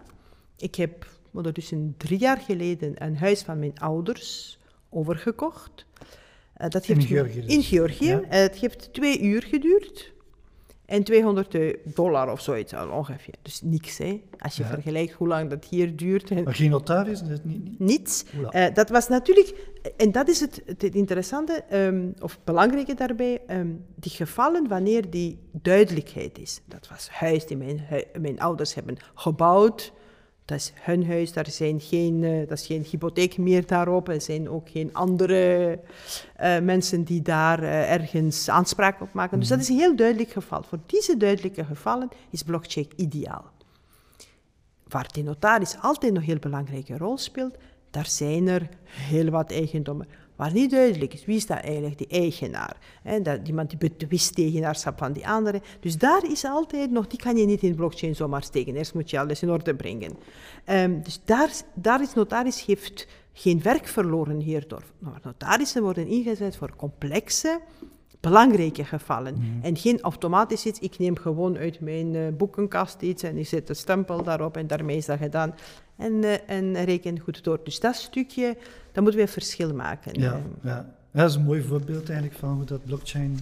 [0.57, 5.87] Ik heb ondertussen drie jaar geleden een huis van mijn ouders overgekocht.
[6.61, 7.41] Uh, dat heeft in Georgië?
[7.41, 8.07] In Georgië.
[8.07, 8.21] Ja.
[8.21, 10.13] Uh, het heeft twee uur geduurd.
[10.89, 11.57] En 200
[11.95, 13.35] dollar of zoiets ongeveer.
[13.43, 14.23] Dus niks, hè.
[14.39, 16.45] Als je vergelijkt hoe lang dat hier duurt.
[16.45, 17.23] Maar geen notaris?
[17.23, 17.79] Niet, niet.
[17.79, 18.25] Niets.
[18.53, 19.55] Uh, dat was natuurlijk...
[19.97, 25.39] En dat is het, het interessante, um, of belangrijke daarbij, um, die gevallen wanneer die
[25.53, 26.61] duidelijkheid is.
[26.65, 27.87] Dat was huis die mijn,
[28.21, 29.93] mijn ouders hebben gebouwd,
[30.49, 34.09] dat is hun huis, daar zijn geen, uh, dat is geen hypotheek meer daarop.
[34.09, 35.79] Er zijn ook geen andere
[36.41, 39.39] uh, mensen die daar uh, ergens aanspraak op maken.
[39.39, 40.63] Dus dat is een heel duidelijk geval.
[40.63, 43.45] Voor deze duidelijke gevallen is blockchain ideaal.
[44.89, 47.57] Waar de notaris altijd nog een heel belangrijke rol speelt,
[47.91, 50.07] daar zijn er heel wat eigendommen
[50.39, 52.77] waar niet duidelijk is wie is dat eigenlijk, die eigenaar.
[53.03, 55.63] Hè, dat, iemand die betwist eigenaarschap van die andere.
[55.81, 58.77] Dus daar is altijd nog, die kan je niet in blockchain zomaar steken.
[58.77, 60.17] Eerst moet je alles in orde brengen.
[60.67, 64.83] Um, dus daar, daar is notaris heeft, geen werk verloren hierdoor.
[64.99, 67.61] Maar notarissen worden ingezet voor complexe,
[68.21, 69.35] belangrijke gevallen.
[69.35, 69.65] Mhm.
[69.65, 73.67] En geen automatisch iets, ik neem gewoon uit mijn eh, boekenkast iets en ik zet
[73.67, 75.55] de stempel daarop en daarmee is dat gedaan.
[75.97, 77.61] En, eh, en reken goed door.
[77.65, 78.57] Dus dat stukje,
[78.93, 80.21] dat moeten we een verschil maken.
[80.21, 80.95] Ja, Eh, ja.
[81.11, 83.39] Dat is een mooi voorbeeld eigenlijk van hoe dat blockchain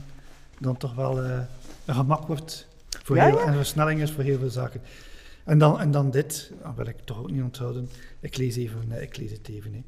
[0.61, 1.47] dan toch wel een
[1.95, 2.69] gemak wordt
[3.03, 3.43] voor Ja, heel, ja.
[3.43, 4.81] en een versnelling is voor heel veel zaken.
[5.45, 7.89] En dan, en dan dit, dat wil ik toch ook niet onthouden.
[8.21, 9.73] Ik lees, even, ik lees het even.
[9.73, 9.83] hè.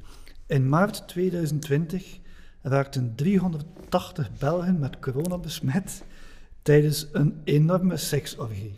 [0.55, 2.19] In maart 2020
[2.61, 6.03] raakten 380 Belgen met corona besmet
[6.61, 8.73] tijdens een enorme seksorgie.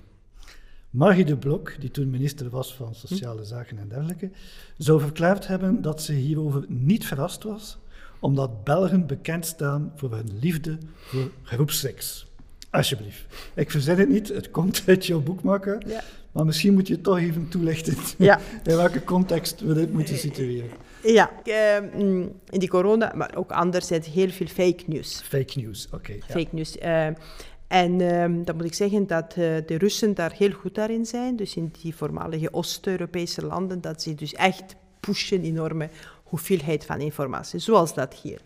[0.89, 4.31] Margie de Blok, die toen minister was van Sociale Zaken en dergelijke,
[4.77, 7.77] zou verklaard hebben dat ze hierover niet verrast was,
[8.19, 12.27] omdat Belgen bekend staan voor hun liefde voor groepseks.
[12.69, 13.25] Alsjeblieft.
[13.53, 16.03] Ik verzin het niet, het komt uit jouw boekmaker, Ja.
[16.31, 18.39] maar misschien moet je toch even toelichten Ja.
[18.63, 20.69] in welke context we dit moeten situeren.
[21.03, 25.21] Ja, eh, mm, in die corona, maar ook anderzijds heel veel fake news.
[25.21, 26.11] Fake news, oké.
[26.11, 26.19] ja.
[26.27, 26.77] Fake news.
[26.77, 27.05] eh,
[27.67, 29.35] en ehm, dan moet ik zeggen dat eh,
[29.65, 31.35] de Russen daar heel goed daarin zijn.
[31.35, 35.89] Dus in die voormalige Oost-Europese landen, dat ze dus echt pushen enorme
[36.23, 38.41] hoeveelheid van informatie, zoals dat hier.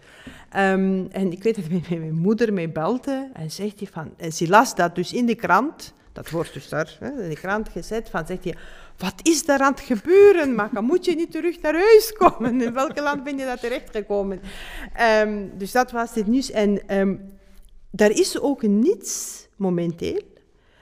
[0.50, 4.34] Ehm, en ik weet dat mijn, mijn moeder mij belde en zegt die van, en
[4.34, 7.70] ze las dat dus in de krant, dat wordt dus daar hè, in de krant
[7.70, 8.56] gezet, van zegt hij,
[8.98, 10.56] wat is daar aan het gebeuren?
[10.56, 12.62] Maar moet je niet terug naar huis komen?
[12.62, 14.42] In welk land ben je daar terechtgekomen?
[14.94, 16.52] Ehm dus dat was het nieuws.
[16.52, 17.16] En ehm,
[17.92, 20.22] daar is ook niets momenteel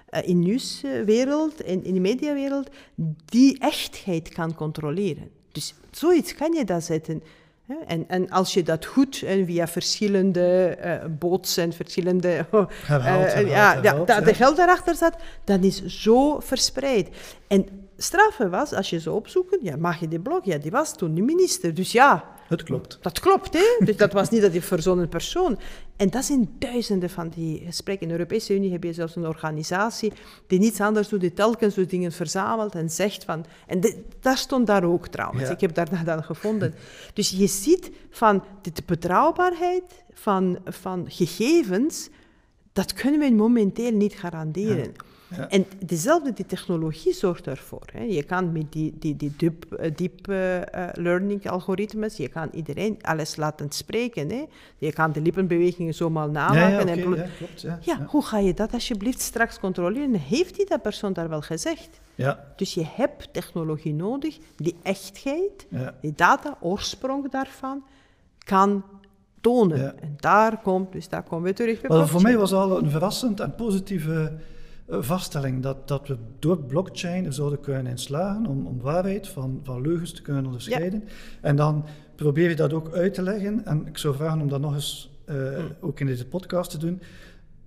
[0.10, 2.69] eh, in de nieuwswereld en in de mediawereld
[3.26, 5.30] die echtheid kan controleren.
[5.52, 7.23] Dus zoiets kan je daar zetten.
[7.88, 13.47] En, en als je dat goed en via verschillende eh bots en verschillende Herhaald, herhaald,
[13.47, 14.04] ja, ja, ja.
[14.06, 17.10] dat de geld daarachter zat, dan is zo verspreid.
[17.47, 20.96] En straffe was, als je ze opzoeken, ja, mag je die blog, ja, die was
[20.98, 21.74] toen de minister.
[21.74, 22.98] Dus ja, Het klopt.
[23.02, 23.86] dat klopt, hè?
[23.86, 25.60] Dus dat was niet dat die verzonnen persoon.
[25.98, 28.08] En dat zijn duizenden van die gesprekken.
[28.08, 30.13] In de Europese Unie heb je zelfs een organisatie
[30.48, 33.46] die niets anders doet, die telkens zo dingen verzamelt en zegt van...
[33.68, 35.44] En dit- daar stond daar ook trouwens.
[35.44, 35.50] Ja.
[35.50, 36.74] Ik heb daar dan gevonden.
[37.13, 42.10] Dus je ziet van de betrouwbaarheid van, van gegevens,
[42.74, 44.78] dat kunnen we momenteel niet garanderen.
[44.84, 44.92] Ja.
[45.50, 47.86] En dezelfde die technologie zorgt ervoor.
[47.91, 48.04] Hè.
[48.04, 52.50] Je kan met die, die, die deep, eh, deep eh, eh, learning algoritmes, je kan
[52.52, 54.30] iedereen alles laten spreken.
[54.30, 54.46] Hè.
[54.78, 56.88] Je kan de lippenbewegingen zomaar namaken.
[56.88, 57.62] ja, ja, klopt.
[57.62, 60.13] Ja, ja, hoe ga je dat alsjeblieft straks controleren?
[60.13, 62.02] Heeft die dat persoon daar wel gezegd?
[62.15, 65.67] ja, Dus je hebt technologie nodig die echtheid,
[66.02, 67.84] die data, oorsprong daarvan,
[68.38, 68.84] kan
[69.41, 70.02] tonen.
[70.02, 73.39] En daar komt, dus daar komen we terug bij voor mij was al een verrassend
[73.39, 74.32] en positieve
[74.88, 79.60] vaststelling dat, dat we door blockchain er zouden kunnen in slagen om, om waarheid van,
[79.63, 81.04] van leugens te kunnen onderscheiden.
[81.41, 83.65] En dan probeer je dat ook uit te leggen.
[83.65, 85.76] En ik zou vragen om dat nog eens eh, Mm.
[85.82, 87.02] ook in deze podcast te doen.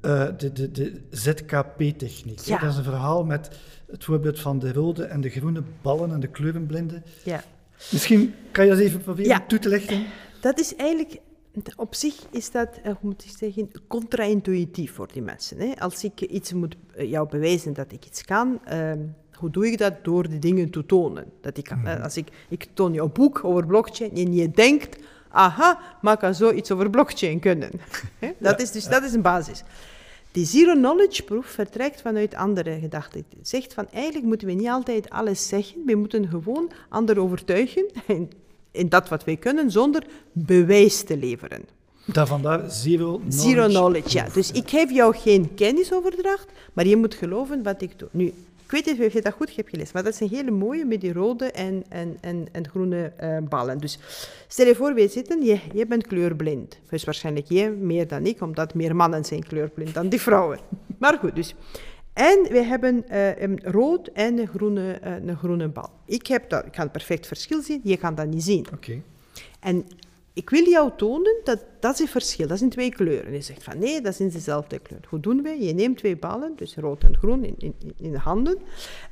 [0.00, 2.38] Eh, de, de, de ZKP-techniek.
[2.40, 2.58] Ja.
[2.58, 3.50] Dat is een verhaal met
[3.90, 7.04] het voorbeeld van de rode en de groene ballen en de kleurenblinden.
[7.24, 7.42] Ja.
[7.92, 9.44] Misschien kan je dat even proberen Ja.
[9.48, 10.04] toe te lichten.
[10.40, 11.20] Dat is eigenlijk,
[11.76, 15.58] op zich is dat, eh, hoe moet ik zeggen, contra-intuïtief voor die mensen.
[15.60, 15.72] Hè?
[15.78, 18.98] Als ik iets moet eh, jou bewijzen dat ik iets kan, ehm,
[19.32, 20.04] hoe doe ik dat?
[20.04, 21.24] Door de dingen te tonen.
[21.40, 21.86] Dat ik, kan.
[21.86, 26.14] Eh, Als ik, ik toon jou een boek over blockchain en je denkt, aha, maar
[26.14, 27.70] ik kan zoiets over blockchain kunnen.
[28.38, 29.62] Dat, is dus, dat is een basis.
[30.32, 33.24] Die zero-knowledge proof vertrekt vanuit andere gedachten.
[33.38, 35.82] Het zegt van, eigenlijk moeten we niet altijd alles zeggen.
[35.86, 37.90] We moeten gewoon anderen overtuigen
[38.76, 41.62] in dat wat wij kunnen, zonder bewijs te leveren.
[42.04, 43.40] Daar vandaar zero knowledge.
[43.40, 44.26] Zero knowledge, ja.
[44.32, 48.08] Dus ik geef jou geen kennisoverdracht, maar je moet geloven wat ik doe.
[48.10, 48.24] Nu,
[48.64, 50.84] ik weet niet of je dat goed hebt gelezen, maar dat is een hele mooie
[50.84, 53.78] met die rode en, en, en, en groene eh, ballen.
[53.78, 53.98] Dus
[54.48, 56.78] stel je voor, wij zitten, je, je bent kleurblind.
[56.90, 60.58] Dus waarschijnlijk jij meer dan ik, omdat meer mannen zijn kleurblind dan die vrouwen.
[60.98, 61.54] Maar goed, dus...
[62.16, 65.90] En we hebben eh, een rood en een groene, eh, een groene bal.
[66.04, 68.66] Ik, heb dat, ik kan het perfect verschil zien, je kan dat niet zien.
[68.74, 69.00] Oké.
[69.60, 69.84] En
[70.32, 73.32] ik wil jou tonen dat dat is een verschil, dat zijn twee kleuren.
[73.32, 75.00] Je zegt van nee, dat zijn dezelfde kleur.
[75.08, 75.64] Hoe doen we?
[75.64, 78.58] Je neemt twee ballen, dus rood en groen, in, in, in de handen.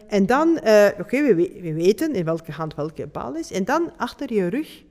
[0.07, 3.51] En dan, eh, oké, we, we- we weten in welke hand welke bal is.
[3.53, 4.83] En dan achter je rug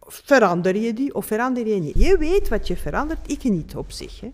[0.00, 1.98] verander je die of verander je niet.
[1.98, 4.20] Je weet wat je verandert, ik niet op zich.
[4.20, 4.30] Hè.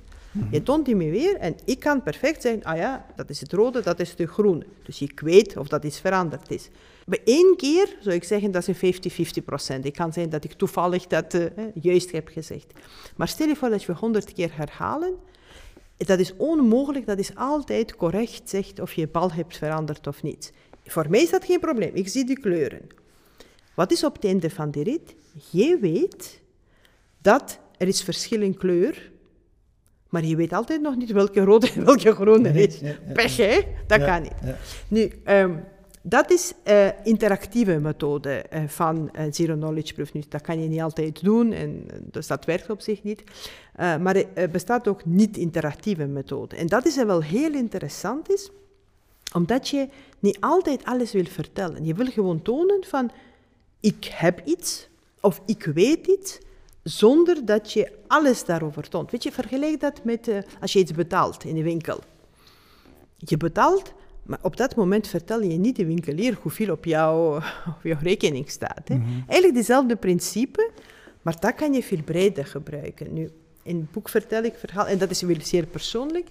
[0.50, 3.52] Je toont die me weer en ik kan perfect zeggen, ah ja, dat is het
[3.52, 4.66] rode, dat is de groene.
[4.82, 6.68] Dus ik weet of dat iets veranderd is.
[7.06, 9.84] Bij één keer zou ik zeggen, dat is een 50-50 procent.
[9.84, 11.44] Ik kan zeggen dat ik toevallig dat eh,
[11.74, 12.72] juist heb gezegd.
[13.16, 15.14] Maar stel je voor dat we 100 keer herhalen,
[15.96, 20.52] dat is onmogelijk, dat is altijd correct zegt of je bal hebt veranderd of niet.
[20.84, 22.86] Voor mij is dat geen probleem, ik zie die kleuren.
[23.74, 25.14] Wat is op het einde van de rit?
[25.50, 26.40] Je weet
[27.22, 29.10] dat er is verschil in kleur,
[30.16, 32.80] maar je weet altijd nog niet welke rode en welke groene Nee, is.
[33.12, 33.60] Pech, hè?
[33.86, 34.32] Dat kan niet.
[34.88, 35.52] Nu, ehm,
[36.02, 40.12] dat is eh interactieve methode eh, van eh, zero knowledge proof.
[40.12, 43.22] Nu, dat kan je niet altijd doen, en, dus dat werkt op zich niet.
[43.76, 46.56] Maar er bestaat ook niet-interactieve methode.
[46.56, 48.50] En dat is wel heel interessant is,
[49.34, 51.84] omdat je niet altijd alles wil vertellen.
[51.84, 53.10] Je wil gewoon tonen van,
[53.80, 54.88] ik heb iets,
[55.20, 56.38] of ik weet iets,
[56.88, 59.10] zonder dat je alles daarover toont.
[59.10, 62.00] Weet je, vergelijk dat met eh, als je iets betaalt in de winkel.
[63.16, 67.36] Je betaalt, maar op dat moment vertel je niet de winkelier hoeveel op, jou,
[67.76, 68.88] op jouw rekening staat.
[68.88, 68.94] Hè.
[69.26, 70.70] Eigenlijk dezelfde principe,
[71.22, 73.12] maar dat kan je veel breder gebruiken.
[73.12, 73.30] Nu,
[73.62, 76.28] in het boek vertel ik verhaal, en dat is wel zeer persoonlijk.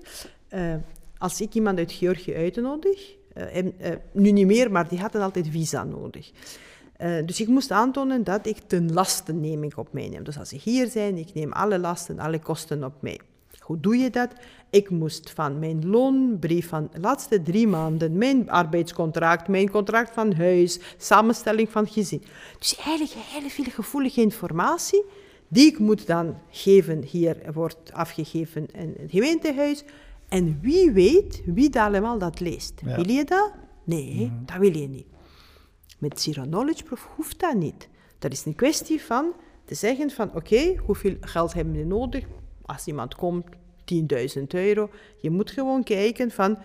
[0.48, 0.76] eh,
[1.18, 3.74] als ik iemand uit Georgië uitnodig, eh, en,
[4.12, 6.32] nu niet meer, maar die hadden altijd visa nodig.
[6.98, 8.90] Eh, dus ik moest aantonen dat ik ten
[9.64, 10.24] ik op mij neem.
[10.24, 13.20] Dus als ik hier zijn, ik neem alle lasten, alle kosten op mij.
[13.60, 14.30] Hoe doe je dat?
[14.70, 20.34] Ik moest van mijn loonbrief van de laatste drie maanden, mijn arbeidscontract, mijn contract van
[20.34, 22.24] huis, samenstelling van gezin.
[22.60, 25.04] Dus eigenlijk heel veel gevoelige informatie
[25.48, 27.04] die ik moet dan geven.
[27.04, 29.84] Hier wordt afgegeven in het gemeentehuis.
[30.28, 32.82] En wie weet wie dat allemaal dat leest.
[32.86, 32.96] Ja.
[32.96, 33.52] Wil je dat?
[33.84, 35.14] Nee, dat wil je niet.
[35.98, 37.88] Met Zero Knowledge Proof hoeft dat niet.
[38.20, 39.34] Dat is een kwestie van
[39.66, 42.26] te zeggen van oké, hoeveel geld hebben we nodig?
[42.62, 43.46] Als iemand komt,
[44.38, 44.90] 10.000 euro.
[45.18, 46.58] Je moet gewoon kijken van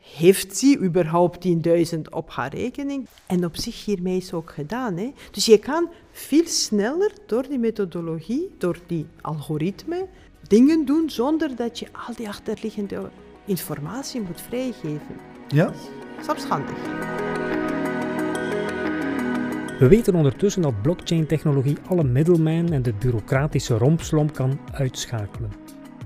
[0.00, 1.48] heeft ze überhaupt
[1.94, 3.06] 10.000 op haar rekening?
[3.26, 4.96] En op zich hiermee is ook gedaan.
[4.96, 5.12] Hè?
[5.30, 10.06] Dus je kan veel sneller door die methodologie, door die algoritme,
[10.48, 13.10] dingen doen zonder dat je al die achterliggende
[13.44, 15.16] informatie moet vrijgeven.
[15.48, 15.64] Ja?
[15.64, 17.69] Dat is.
[19.80, 25.52] We weten ondertussen dat blockchain-technologie alle middelmen en de bureaucratische rompslomp kan uitschakelen.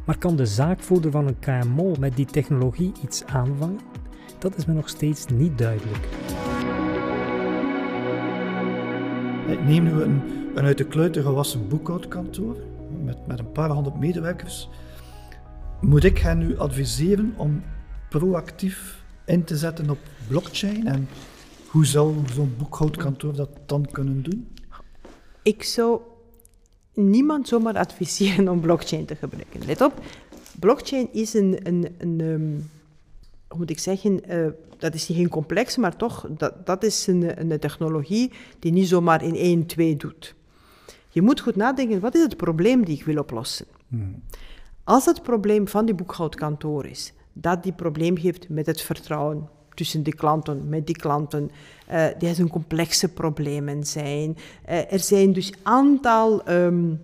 [0.05, 3.81] Maar kan de zaakvoerder van een KMO met die technologie iets aanvangen?
[4.39, 6.05] Dat is me nog steeds niet duidelijk.
[9.47, 10.23] Ik neem nu een,
[10.55, 12.57] een uit de kluiten gewassen boekhoudkantoor
[13.05, 14.69] met, met een paar honderd medewerkers.
[15.81, 17.63] Moet ik hen nu adviseren om
[18.09, 20.87] proactief in te zetten op blockchain?
[20.87, 21.09] En
[21.75, 24.49] hoe zou zo'n boekhoudkantoor dat dan kunnen doen?
[25.43, 26.01] Ik zou
[26.93, 29.67] niemand zomaar adviseren om blockchain te gebruiken.
[29.67, 30.01] Let op,
[30.61, 32.61] blockchain is een, een, een ehm,
[33.49, 34.47] hoe moet ik zeggen, eh,
[34.79, 39.23] dat is geen complex, maar toch, dat, dat is een, een technologie die niet zomaar
[39.23, 40.35] in 1, 2 doet.
[41.09, 43.67] Je moet goed nadenken, wat is het probleem die ik wil oplossen?
[44.85, 50.03] Als het probleem van die boekhoudkantoor is, dat die probleem heeft met het vertrouwen tussen
[50.03, 51.51] de klanten, met die klanten,
[51.87, 54.37] eh die zijn complexe problemen zijn.
[54.65, 56.95] Eh, er zijn dus aantal ehm,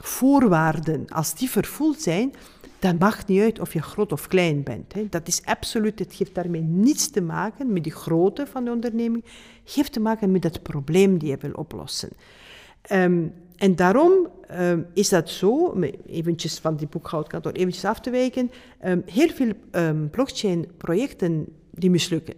[0.00, 2.34] voorwaarden, als die vervuld zijn,
[2.78, 4.92] dan maakt niet uit of je groot of klein bent.
[4.92, 5.06] Hè.
[5.08, 9.24] Dat is absoluut, het heeft daarmee niets te maken met de grootte van de onderneming,
[9.64, 12.10] het heeft te maken met het probleem die je wil oplossen.
[12.82, 18.50] Ehm, en daarom ehm, is dat zo, eventjes van die boekhoudkantoor eventjes af te wijken,
[19.06, 19.52] heel veel
[20.10, 22.34] blockchain-projecten die mislukken.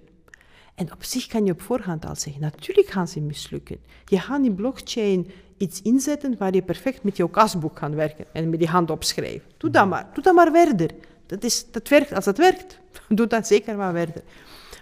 [0.74, 3.78] En op zich kan je op voorhand al zeggen, natuurlijk gaan ze mislukken.
[4.04, 8.50] Je gaat in blockchain iets inzetten waar je perfect met jouw kasboek kan werken en
[8.50, 9.50] met die hand opschrijven.
[9.56, 10.90] Doe dat maar, doe dat maar verder.
[11.26, 14.22] Dat, is, dat werkt, als dat werkt, doe dat zeker maar verder.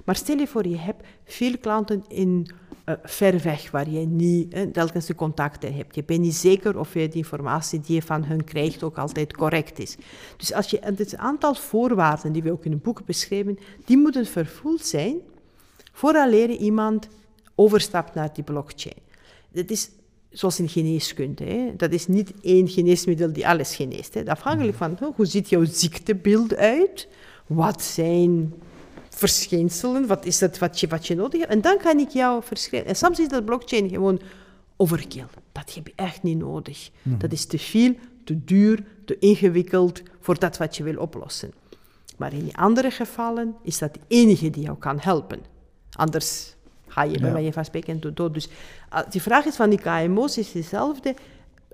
[0.04, 2.50] Maar stel je voor, je hebt veel klanten in
[2.84, 5.94] eh, ver weg, waar je niet eh, telkens de contacten hebt.
[5.94, 9.36] Je bent niet zeker of je de informatie die je van hen krijgt ook altijd
[9.36, 9.96] correct is.
[10.36, 14.26] Dus als je, het aantal voorwaarden die we ook in het boek beschrijven, die moeten
[14.26, 15.16] vervuld zijn
[15.92, 17.08] vooraleer iemand
[17.54, 18.96] overstapt naar die blockchain.
[19.52, 19.90] Dat is
[20.30, 21.44] zoals in geneeskunde.
[21.44, 21.76] Hè.
[21.76, 24.14] Dat is niet één geneesmiddel die alles geneest.
[24.14, 24.26] Hè.
[24.26, 27.08] Afhankelijk van hoe ziet jouw ziektebeeld uit,
[27.46, 28.54] wat zijn
[29.14, 31.52] verschijnselen, wat is het wat je, wat je nodig hebt.
[31.52, 32.88] En dan kan ik jou verschrijven.
[32.88, 34.20] En soms is dat blockchain gewoon
[34.76, 35.24] overkill.
[35.52, 36.90] Dat heb je echt niet nodig.
[37.02, 37.94] Dat is te veel,
[38.24, 41.52] te duur, te ingewikkeld voor dat wat je wil oplossen.
[42.16, 45.40] Maar in die andere gevallen is dat de enige die jou kan helpen.
[45.92, 46.54] Anders
[46.88, 47.34] ga je bij Ja.
[47.34, 48.34] wijze van spreken dood.
[48.34, 48.48] Dus
[48.88, 51.14] ah, die vraag is van die KMO's is dezelfde.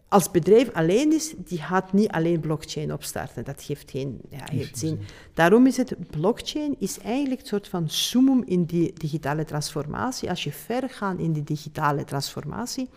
[0.09, 3.45] Als bedrijf alleen is, die gaat niet alleen blockchain opstarten.
[3.45, 4.99] Dat geeft geen ja, heeft zin.
[5.35, 10.29] Daarom is het, blockchain is eigenlijk een soort van summum in die digitale transformatie.
[10.29, 12.89] Als je ver gaat in die digitale transformatie,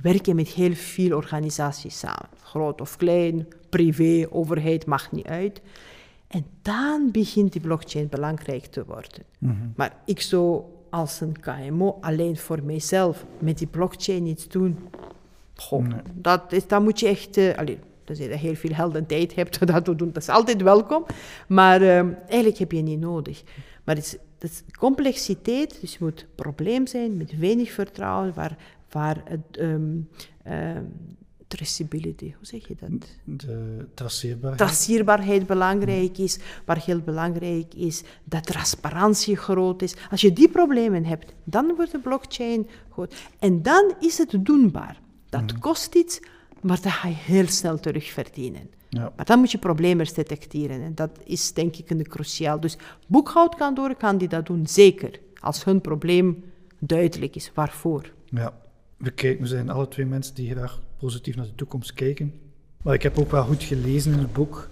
[0.00, 2.28] werk je met heel veel organisaties samen.
[2.42, 5.60] Groot of klein, privé, overheid, maakt niet uit.
[6.26, 9.22] En dan begint die blockchain belangrijk te worden.
[9.76, 14.78] Maar ik zou als een KMO alleen voor mijzelf met die blockchain iets doen.
[15.68, 16.00] Goh, Nee.
[16.14, 19.34] dat is, dan moet je echt, eh allee, tenzij je heel veel geld en tijd
[19.34, 21.04] hebt dat te doen, dat is altijd welkom.
[21.48, 23.42] Maar eh, eigenlijk heb je niet nodig.
[23.84, 28.34] Maar het is, het is complexiteit, dus het moet een probleem zijn met weinig vertrouwen,
[28.34, 28.56] waar,
[28.90, 29.96] waar het, ehm,
[30.42, 30.84] ehm,
[31.46, 32.90] traceability, hoe zeg je dat?
[33.24, 34.58] De traceerbaarheid.
[34.58, 39.94] traceerbaarheid belangrijk is, waar heel belangrijk is dat transparantie groot is.
[40.10, 43.14] Als je die problemen hebt, dan wordt de blockchain goed.
[43.38, 45.00] En dan is het doenbaar.
[45.40, 46.20] Dat kost iets,
[46.60, 48.70] maar dat ga je heel snel terugverdienen.
[48.88, 49.12] Ja.
[49.16, 50.82] Maar dan moet je problemen detecteren.
[50.82, 52.60] En dat is denk ik een cruciaal.
[52.60, 52.76] Dus
[53.06, 55.20] boekhoudkantoren kan die dat doen, zeker.
[55.40, 56.44] Als hun probleem
[56.78, 57.50] duidelijk is.
[57.54, 58.12] Waarvoor?
[58.24, 58.52] Ja,
[58.96, 62.34] we, kijken, we zijn alle twee mensen die graag positief naar de toekomst kijken.
[62.82, 64.68] Maar ik heb ook wel goed gelezen in het boek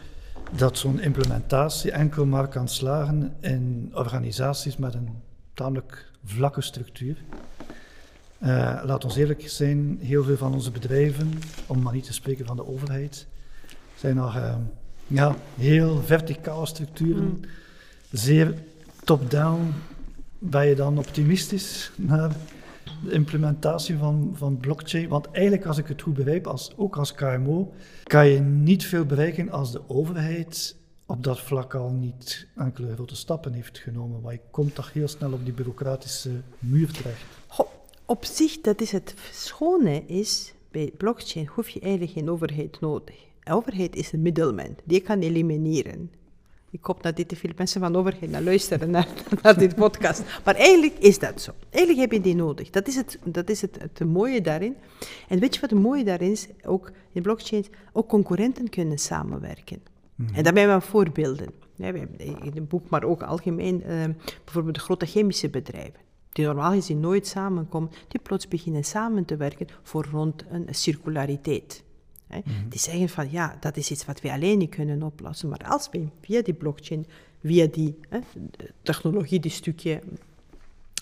[0.56, 5.08] dat zo'n implementatie enkel maar kan slagen in organisaties met een
[5.54, 7.24] tamelijk vlakke structuur.
[8.40, 11.32] Eh, laat ons eerlijk zijn, heel veel van onze bedrijven,
[11.66, 13.26] om maar niet te spreken van de overheid,
[13.94, 14.54] zijn nog eh,
[15.06, 17.40] ja, heel verticale structuren,
[18.10, 18.54] zeer
[19.04, 19.72] top-down.
[20.38, 22.32] Ben je dan optimistisch naar
[23.04, 25.08] de implementatie van, van blockchain.
[25.08, 27.72] Want eigenlijk, als ik het goed begrijp, als, ook als KMO,
[28.02, 30.76] kan je niet veel bereiken als de overheid
[31.06, 34.20] op dat vlak al niet enkele grote stappen heeft genomen.
[34.20, 37.39] Want je komt toch heel snel op die bureaucratische muur terecht.
[38.10, 43.16] Op zich, dat is het schone is, bij blockchain hoef je eigenlijk geen overheid nodig.
[43.40, 46.10] De overheid is een middelman, die kan elimineren.
[46.70, 49.08] Ik hoop dat te veel mensen van de overheid naar luisteren naar,
[49.42, 50.22] naar dit podcast.
[50.44, 51.50] Maar eigenlijk is dat zo.
[51.70, 52.70] Eigenlijk heb je die nodig.
[52.70, 54.76] Dat is, het, dat is het, het mooie daarin.
[55.28, 56.48] En weet je wat het mooie daarin is?
[56.64, 59.82] Ook in blockchain, ook concurrenten kunnen samenwerken.
[60.16, 61.48] En daar hebben we voorbeelden.
[61.76, 64.04] Ja, in het boek, maar ook algemeen, eh,
[64.44, 69.36] bijvoorbeeld de grote chemische bedrijven die normaal gezien nooit samenkomen, die plots beginnen samen te
[69.36, 71.82] werken voor rond een circulariteit.
[72.26, 72.40] Hè.
[72.68, 75.88] Die zeggen van ja, dat is iets wat wij alleen niet kunnen oplossen, maar als
[75.90, 77.06] wij via die blockchain,
[77.42, 78.18] via die hè,
[78.56, 80.00] de technologie, die stukje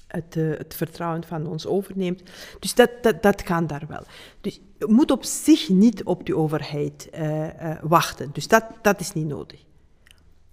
[0.09, 2.23] het, eh, het vertrouwen van ons overneemt.
[2.59, 4.03] Dus dat, dat, dat kan daar wel.
[4.41, 8.31] Dus je moet op zich niet op die overheid eh, eh, wachten.
[8.33, 9.65] Dus dat, dat is niet nodig.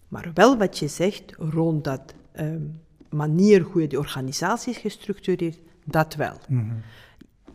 [0.07, 2.61] Maar wel wat je zegt rond dat ehm,
[3.15, 6.37] manier hoe je die organisatie is gestructureerd, dat wel.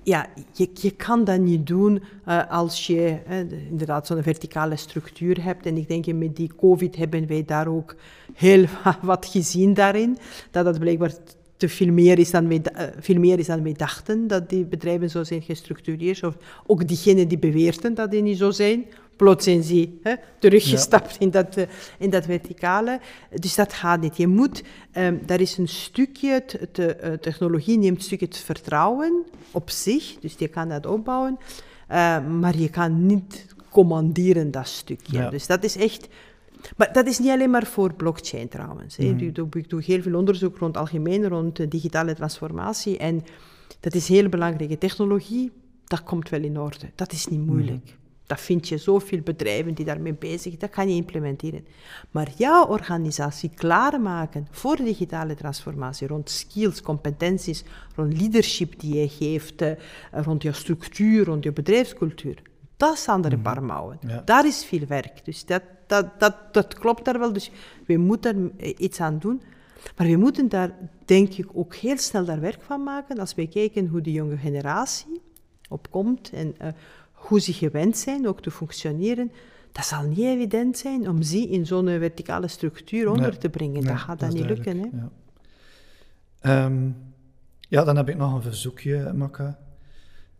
[0.02, 4.76] Ja, je, je kan dat niet doen eh, als je eh, de- inderdaad zo'n verticale
[4.76, 5.66] structuur hebt.
[5.66, 7.96] En ik denk met die COVID hebben wij daar ook
[8.34, 8.64] heel
[9.02, 10.18] wat gezien daarin.
[10.50, 11.12] Dat dat blijkbaar
[11.56, 14.64] te veel meer is dan wij, eh, veel meer is dan wij dachten, dat die
[14.64, 16.22] bedrijven zo zijn gestructureerd.
[16.24, 16.36] Of
[16.66, 18.84] ook diegenen die beweerden dat die niet zo zijn,
[19.20, 21.66] plots zijn ze hè, teruggestapt in, dat, eh,
[21.98, 23.00] in dat verticale.
[23.34, 24.16] Dus dat gaat niet.
[24.16, 24.62] Je moet,
[24.92, 29.70] ehm, daar is een stukje, het, het, eh, technologie neemt een stukje het vertrouwen op
[29.70, 31.38] zich, dus je kan dat opbouwen,
[31.88, 35.18] eh, maar je kan niet commanderen dat stukje.
[35.18, 35.30] Ja.
[35.30, 36.08] Dus dat is echt...
[36.76, 38.96] Maar dat is niet alleen maar voor blockchain trouwens.
[38.96, 39.04] hè.
[39.04, 42.98] Ik, doe, ik doe heel veel onderzoek rond algemeen, rond de digitale transformatie.
[42.98, 43.24] En
[43.80, 45.50] dat is heel belangrijke technologie.
[45.84, 46.90] Dat komt wel in orde.
[46.94, 47.98] Dat is niet moeilijk.
[48.30, 50.58] Dat vind je zoveel bedrijven die daarmee bezig zijn.
[50.58, 51.66] Dat kan je implementeren.
[52.10, 57.64] Maar jouw organisatie klaarmaken voor digitale transformatie, rond skills, competenties,
[57.96, 59.72] rond leadership die je geeft, eh,
[60.10, 62.42] rond je structuur, rond je bedrijfscultuur.
[62.76, 63.98] Dat is andere paar mouwen.
[64.06, 64.22] Ja.
[64.24, 65.24] Daar is veel werk.
[65.24, 67.32] Dus dat, dat, dat, dat klopt daar wel.
[67.32, 67.50] Dus
[67.86, 69.42] we moeten er iets aan doen.
[69.96, 70.70] Maar we moeten daar,
[71.04, 73.18] denk ik, ook heel snel daar werk van maken.
[73.18, 75.20] Als we kijken hoe de jonge generatie
[75.68, 76.68] opkomt en eh,
[77.20, 79.32] hoe ze gewend zijn ook te functioneren.
[79.72, 83.72] Dat zal niet evident zijn om ze in zo'n verticale structuur onder Nee, te brengen.
[83.82, 84.78] nee, dat gaat dat niet lukken.
[84.78, 84.86] Hè?
[84.92, 85.10] Ja.
[86.40, 86.88] Ehm,
[87.60, 89.58] ja, dan heb ik nog een verzoekje, Makka.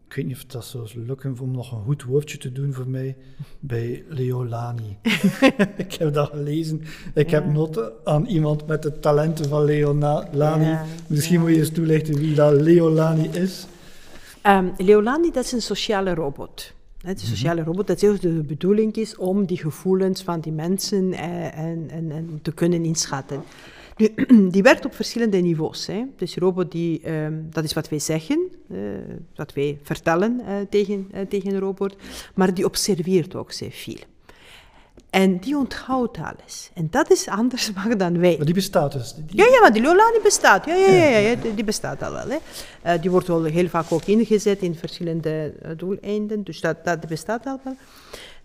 [0.06, 2.88] Ik weet niet of dat zou lukken om nog een goed woordje te doen voor
[2.88, 3.16] mij
[3.60, 4.96] bij Leolani.
[5.76, 6.82] ik heb dat gelezen.
[7.14, 10.64] Ik heb noten aan iemand met de talenten van Leolani.
[10.64, 13.66] Ja, Misschien moet je eens toelichten wie dat Leolani is.
[14.42, 16.72] Ehm, Leolani, dat is een sociale robot.
[17.00, 21.12] Hè, De sociale robot, dat ook de bedoeling is om die gevoelens van die mensen
[21.12, 23.42] eh, en, en, en te kunnen inschatten.
[23.96, 24.14] Nu,
[24.54, 25.86] die werkt op verschillende niveaus.
[25.86, 26.04] Hè.
[26.16, 28.78] Dus die robot, die, ehm, dat is wat wij zeggen, eh,
[29.34, 31.96] wat wij vertellen eh, tegen, tegen een robot,
[32.34, 33.98] maar die observeert ook zeer veel.
[35.10, 36.70] En die onthoudt alles.
[36.74, 38.34] En dat is anders maar dan wij.
[38.36, 39.14] Maar die bestaat dus.
[39.14, 40.66] Die- Ja, ja, maar die Leolani bestaat.
[40.66, 42.28] Ja, ja, ja, ja, ja, die- die bestaat al wel.
[42.28, 42.36] Hè.
[42.82, 47.06] Eh, die wordt wel heel vaak ook ingezet in verschillende eh, doeleinden, dus dat, dat
[47.08, 47.76] bestaat al wel.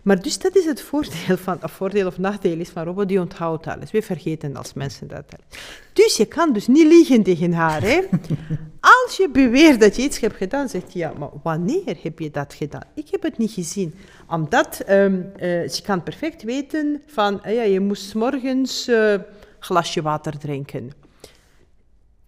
[0.06, 3.20] Maar dus dat is het voordeel, van, of voordeel of nadeel is van robot, die
[3.20, 3.90] onthoudt alles.
[3.90, 5.62] We vergeten als mensen dat alles.
[5.92, 7.82] Dus je kan dus niet liegen tegen haar.
[7.82, 8.00] Hè?
[9.04, 12.30] Als je beweert dat je iets hebt gedaan, zegt je, ja, maar wanneer heb je
[12.30, 12.82] dat gedaan?
[12.94, 13.94] Ik heb het niet gezien.
[14.28, 19.14] Omdat um, uh, ze kan perfect weten van, uh, ja, je moest morgens uh,
[19.58, 20.92] glasje water drinken.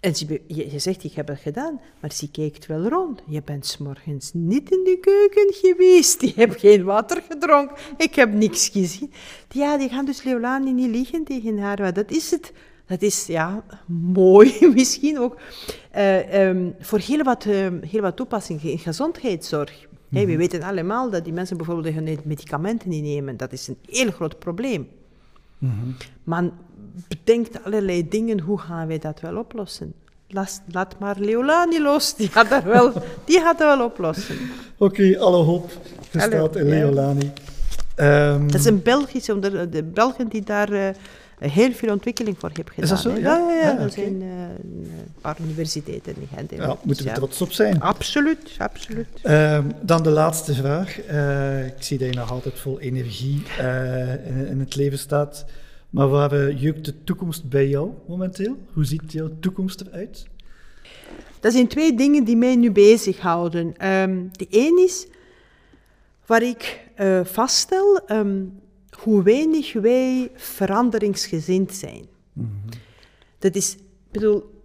[0.01, 3.23] En ze, je, je, zegt, ik heb het gedaan, maar ze kijkt wel rond.
[3.27, 6.21] Je bent s morgens niet in de keuken geweest.
[6.21, 7.77] Je hebt geen water gedronken.
[7.97, 9.13] Ik heb niks gezien.
[9.49, 11.81] Ja, die gaan dus Leolani niet liegen tegen haar.
[11.81, 12.53] Maar dat is het.
[12.87, 13.65] Dat is ja,
[14.13, 15.41] mooi misschien ook
[15.97, 19.81] uh, um, voor heel wat, uh, heel wat toepassingen in gezondheidszorg.
[19.81, 20.19] Mm -hmm.
[20.19, 23.37] hey, we weten allemaal dat die mensen bijvoorbeeld hun medicamenten niet nemen.
[23.37, 24.89] Dat is een heel groot probleem.
[25.59, 25.97] Mm -hmm.
[26.25, 26.51] Maar
[27.09, 29.93] bedenkt allerlei dingen, hoe gaan wij dat wel oplossen?
[30.29, 32.93] Laat, laat maar Leolani los, die gaat dat wel,
[33.25, 34.37] die gaat dat wel oplossen.
[34.79, 35.71] Oké, okay, alle hoop
[36.11, 37.33] gesteld in Leolani.
[37.97, 38.33] Ja.
[38.33, 40.89] Um, dat is een Belgische, onder de Belgen die daar uh,
[41.39, 42.97] heel veel ontwikkeling voor hebben gedaan.
[42.97, 43.21] Is dat zo?
[43.21, 43.91] Ja, ja, ja, ja er okay.
[43.91, 46.51] zijn uh, een paar universiteiten in Gent.
[46.51, 47.81] Ja, moeten we trots op zijn.
[47.81, 49.09] Absoluut, absoluut.
[49.23, 51.09] Um, dan de laatste vraag.
[51.11, 53.43] Uh, ik zie dat je nog altijd vol energie
[54.25, 55.45] in, in het leven staat.
[55.91, 58.57] Maar waar jeukt de toekomst bij jou momenteel?
[58.73, 60.27] Hoe ziet jouw toekomst eruit?
[61.41, 63.89] Dat zijn twee dingen die mij nu bezighouden.
[63.89, 65.07] Um, de een is
[66.27, 68.61] waar ik uh, vaststel um,
[69.03, 72.07] hoe weinig wij veranderingsgezind zijn.
[72.33, 72.61] Mm-hmm.
[73.39, 73.81] Dat is, ik
[74.11, 74.58] bedoel,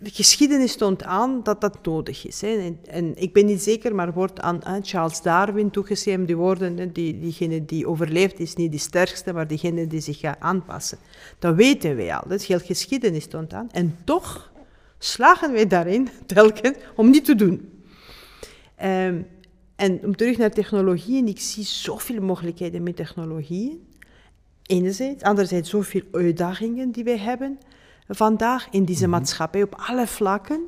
[0.00, 2.40] de geschiedenis toont aan dat dat nodig is.
[2.40, 2.48] Hè.
[2.48, 7.18] En, en, ik ben niet zeker, maar wordt aan, Charles Darwin toegeschreven, die woorden, die,
[7.18, 10.98] diegene die overleeft is niet de sterkste, maar diegene die zich gaat aanpassen.
[11.38, 13.70] Dat weten wij al, dat heel geschiedenis toont aan.
[13.70, 14.52] En toch
[14.98, 17.82] slagen wij daarin, telkens, om niet te doen.
[18.84, 19.26] Um,
[19.76, 23.86] en om terug naar technologieën, ik zie zoveel mogelijkheden met technologieën.
[24.66, 27.58] Enerzijds, anderzijds zoveel uitdagingen die wij hebben
[28.08, 30.60] vandaag in deze maatschappij op alle vlakken.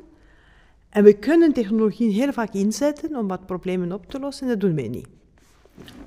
[0.89, 4.59] En we kunnen technologie heel vaak inzetten om wat problemen op te lossen, en dat
[4.59, 5.07] doen wij niet.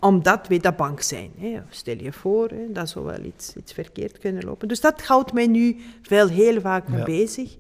[0.01, 1.31] Omdat we dat bang zijn.
[1.39, 1.61] Hè.
[1.71, 4.69] Stel je voor, hè, dat zou wel iets, iets verkeerd kunnen lopen.
[4.69, 5.77] Dus dat houdt mij nu
[6.09, 7.05] wel heel vaak ja.
[7.05, 7.57] bezig.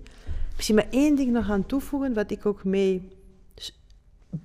[0.54, 3.08] Misschien maar één ding nog aan toevoegen, wat ik ook mee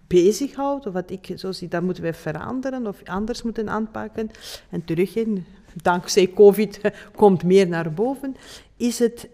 [0.08, 4.30] bezighoud, of wat ik zo zie, dat moeten we veranderen of anders moeten aanpakken.
[4.70, 5.46] En terug in,
[5.82, 6.82] dankzij COVID
[7.16, 8.36] komt meer naar boven,
[8.80, 9.28] is het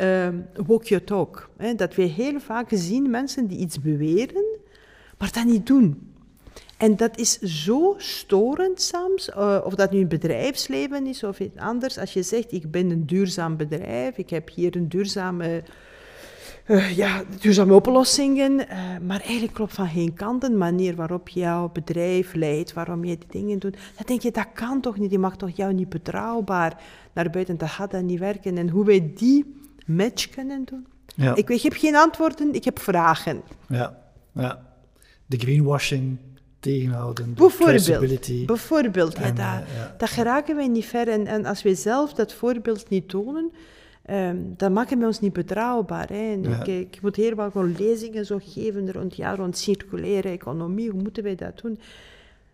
[0.66, 1.50] walk your talk.
[1.58, 1.76] Hè?
[1.76, 4.46] Dat we heel vaak zien mensen die iets beweren,
[5.18, 6.14] maar dat niet doen.
[6.78, 11.58] En dat is zo storend soms, uh, of dat nu een bedrijfsleven is of iets
[11.58, 11.98] anders.
[11.98, 15.64] Als je zegt, ik ben een duurzaam bedrijf, ik heb hier een duurzame,
[16.66, 18.66] uh, ja, duurzame oplossingen, uh,
[19.08, 23.28] maar eigenlijk klopt van geen kant een manier waarop jouw bedrijf leidt, waarom je die
[23.30, 23.74] dingen doet.
[23.74, 26.82] Dan denk je, dat kan toch niet, je mag toch jou niet betrouwbaar
[27.14, 28.58] naar buiten, dat gaat dat niet werken.
[28.58, 29.56] En hoe wij die
[29.86, 30.86] match kunnen doen.
[31.16, 31.36] Ja.
[31.36, 33.42] Ik, ik heb geen antwoorden, ik heb vragen.
[33.68, 33.98] Ja,
[34.32, 34.64] ja.
[35.26, 36.18] De greenwashing
[36.60, 39.96] tegenhouden, bijvoorbeeld, bijvoorbeeld ja, En, dat, uh, ja.
[39.98, 41.08] dat geraken wij niet ver.
[41.08, 43.52] En, en als wij zelf dat voorbeeld niet tonen,
[44.10, 46.08] um, dan maken we ons niet betrouwbaar.
[46.10, 46.38] Hè.
[46.42, 46.64] Ja.
[46.64, 50.90] ik, ik moet heel wat lezingen zo geven rond, ja, rond circulaire economie.
[50.90, 51.80] Hoe moeten wij dat doen?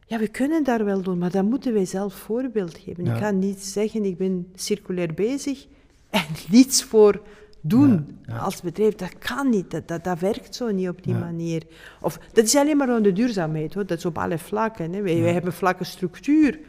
[0.06, 3.06] Ja, we kunnen daar wel doen, maar dan moeten wij zelf voorbeeld geven.
[3.06, 3.14] Ja.
[3.16, 5.66] Ik kan niet zeggen, ik ben circulair bezig
[6.10, 7.22] en niets voor
[7.62, 8.40] doen Ja, ja.
[8.40, 8.96] als bedrijf.
[8.96, 11.20] Dat kan niet, dat, dat, dat werkt zo niet op die Ja.
[11.20, 11.64] manier.
[12.02, 13.86] Of, dat is alleen maar rond de duurzaamheid, hoor.
[13.86, 14.94] dat is op alle vlakken.
[14.94, 15.02] Hè.
[15.02, 16.60] Wij, wij hebben vlakke structuur,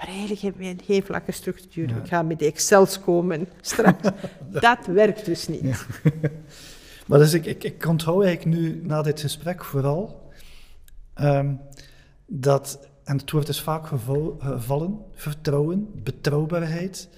[0.00, 1.88] maar eigenlijk hebben wij geen vlakke structuur.
[1.88, 1.96] Ja.
[1.96, 4.08] Ik ga met de Excels komen straks.
[4.60, 5.62] dat werkt dus niet.
[5.62, 5.76] Ja.
[7.06, 10.30] Maar dus ik, ik, ik onthoud eigenlijk nu na dit gesprek vooral
[11.14, 11.54] ehm,
[12.26, 17.08] dat, en het woord is vaak geval- gevallen, vertrouwen, betrouwbaarheid,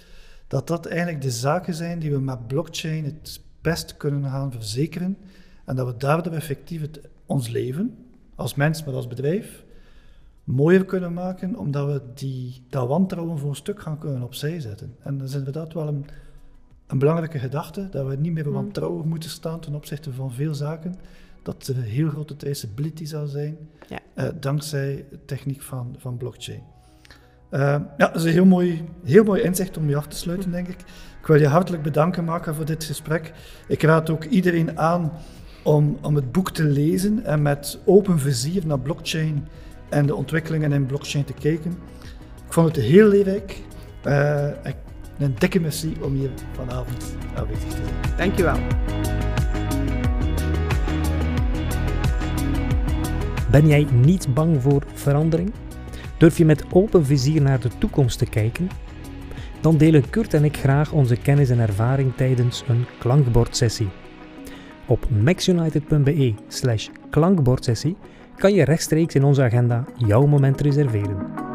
[0.46, 5.18] dat dat eigenlijk de zaken zijn die we met blockchain het best kunnen gaan verzekeren
[5.64, 7.96] en dat we daardoor effectief het, ons leven,
[8.34, 9.64] als mens, maar als bedrijf,
[10.44, 14.94] mooier kunnen maken, omdat we die, dat wantrouwen voor een stuk gaan kunnen opzij zetten.
[15.02, 16.06] En dat is inderdaad wel een,
[16.86, 18.52] een belangrijke gedachte, dat we niet meer Mm.
[18.52, 20.94] wantrouwig moeten staan ten opzichte van veel zaken,
[21.42, 23.56] dat er een heel grote traceability zal zijn,
[23.88, 23.98] Ja.
[24.14, 26.62] eh, dankzij de techniek van, van blockchain.
[27.50, 27.60] Eh,
[27.98, 30.68] ja, dat is een heel mooi, heel mooi inzicht om je af te sluiten, denk
[30.68, 30.80] ik.
[31.20, 33.32] Ik wil je hartelijk bedanken, Maka, voor dit gesprek.
[33.68, 35.12] Ik raad ook iedereen aan
[35.64, 39.46] om, om het boek te lezen en met open vizier naar blockchain
[39.92, 41.70] en de ontwikkelingen in blockchain te kijken.
[42.46, 43.60] Ik vond het heel leerrijk.
[44.02, 44.76] Eh, ik-
[45.18, 48.16] een dikke merci om hier vanavond aanwezig te zijn.
[48.16, 48.56] Dankjewel.
[53.50, 55.52] Ben jij niet bang voor verandering?
[56.18, 58.68] Durf je met open vizier naar de toekomst te kijken?
[59.60, 63.88] Dan delen Kurt en ik graag onze kennis en ervaring tijdens een klankbordsessie.
[64.86, 67.96] Op maxunited.be slash klankbordsessie
[68.36, 71.51] kan je rechtstreeks in onze agenda jouw moment reserveren.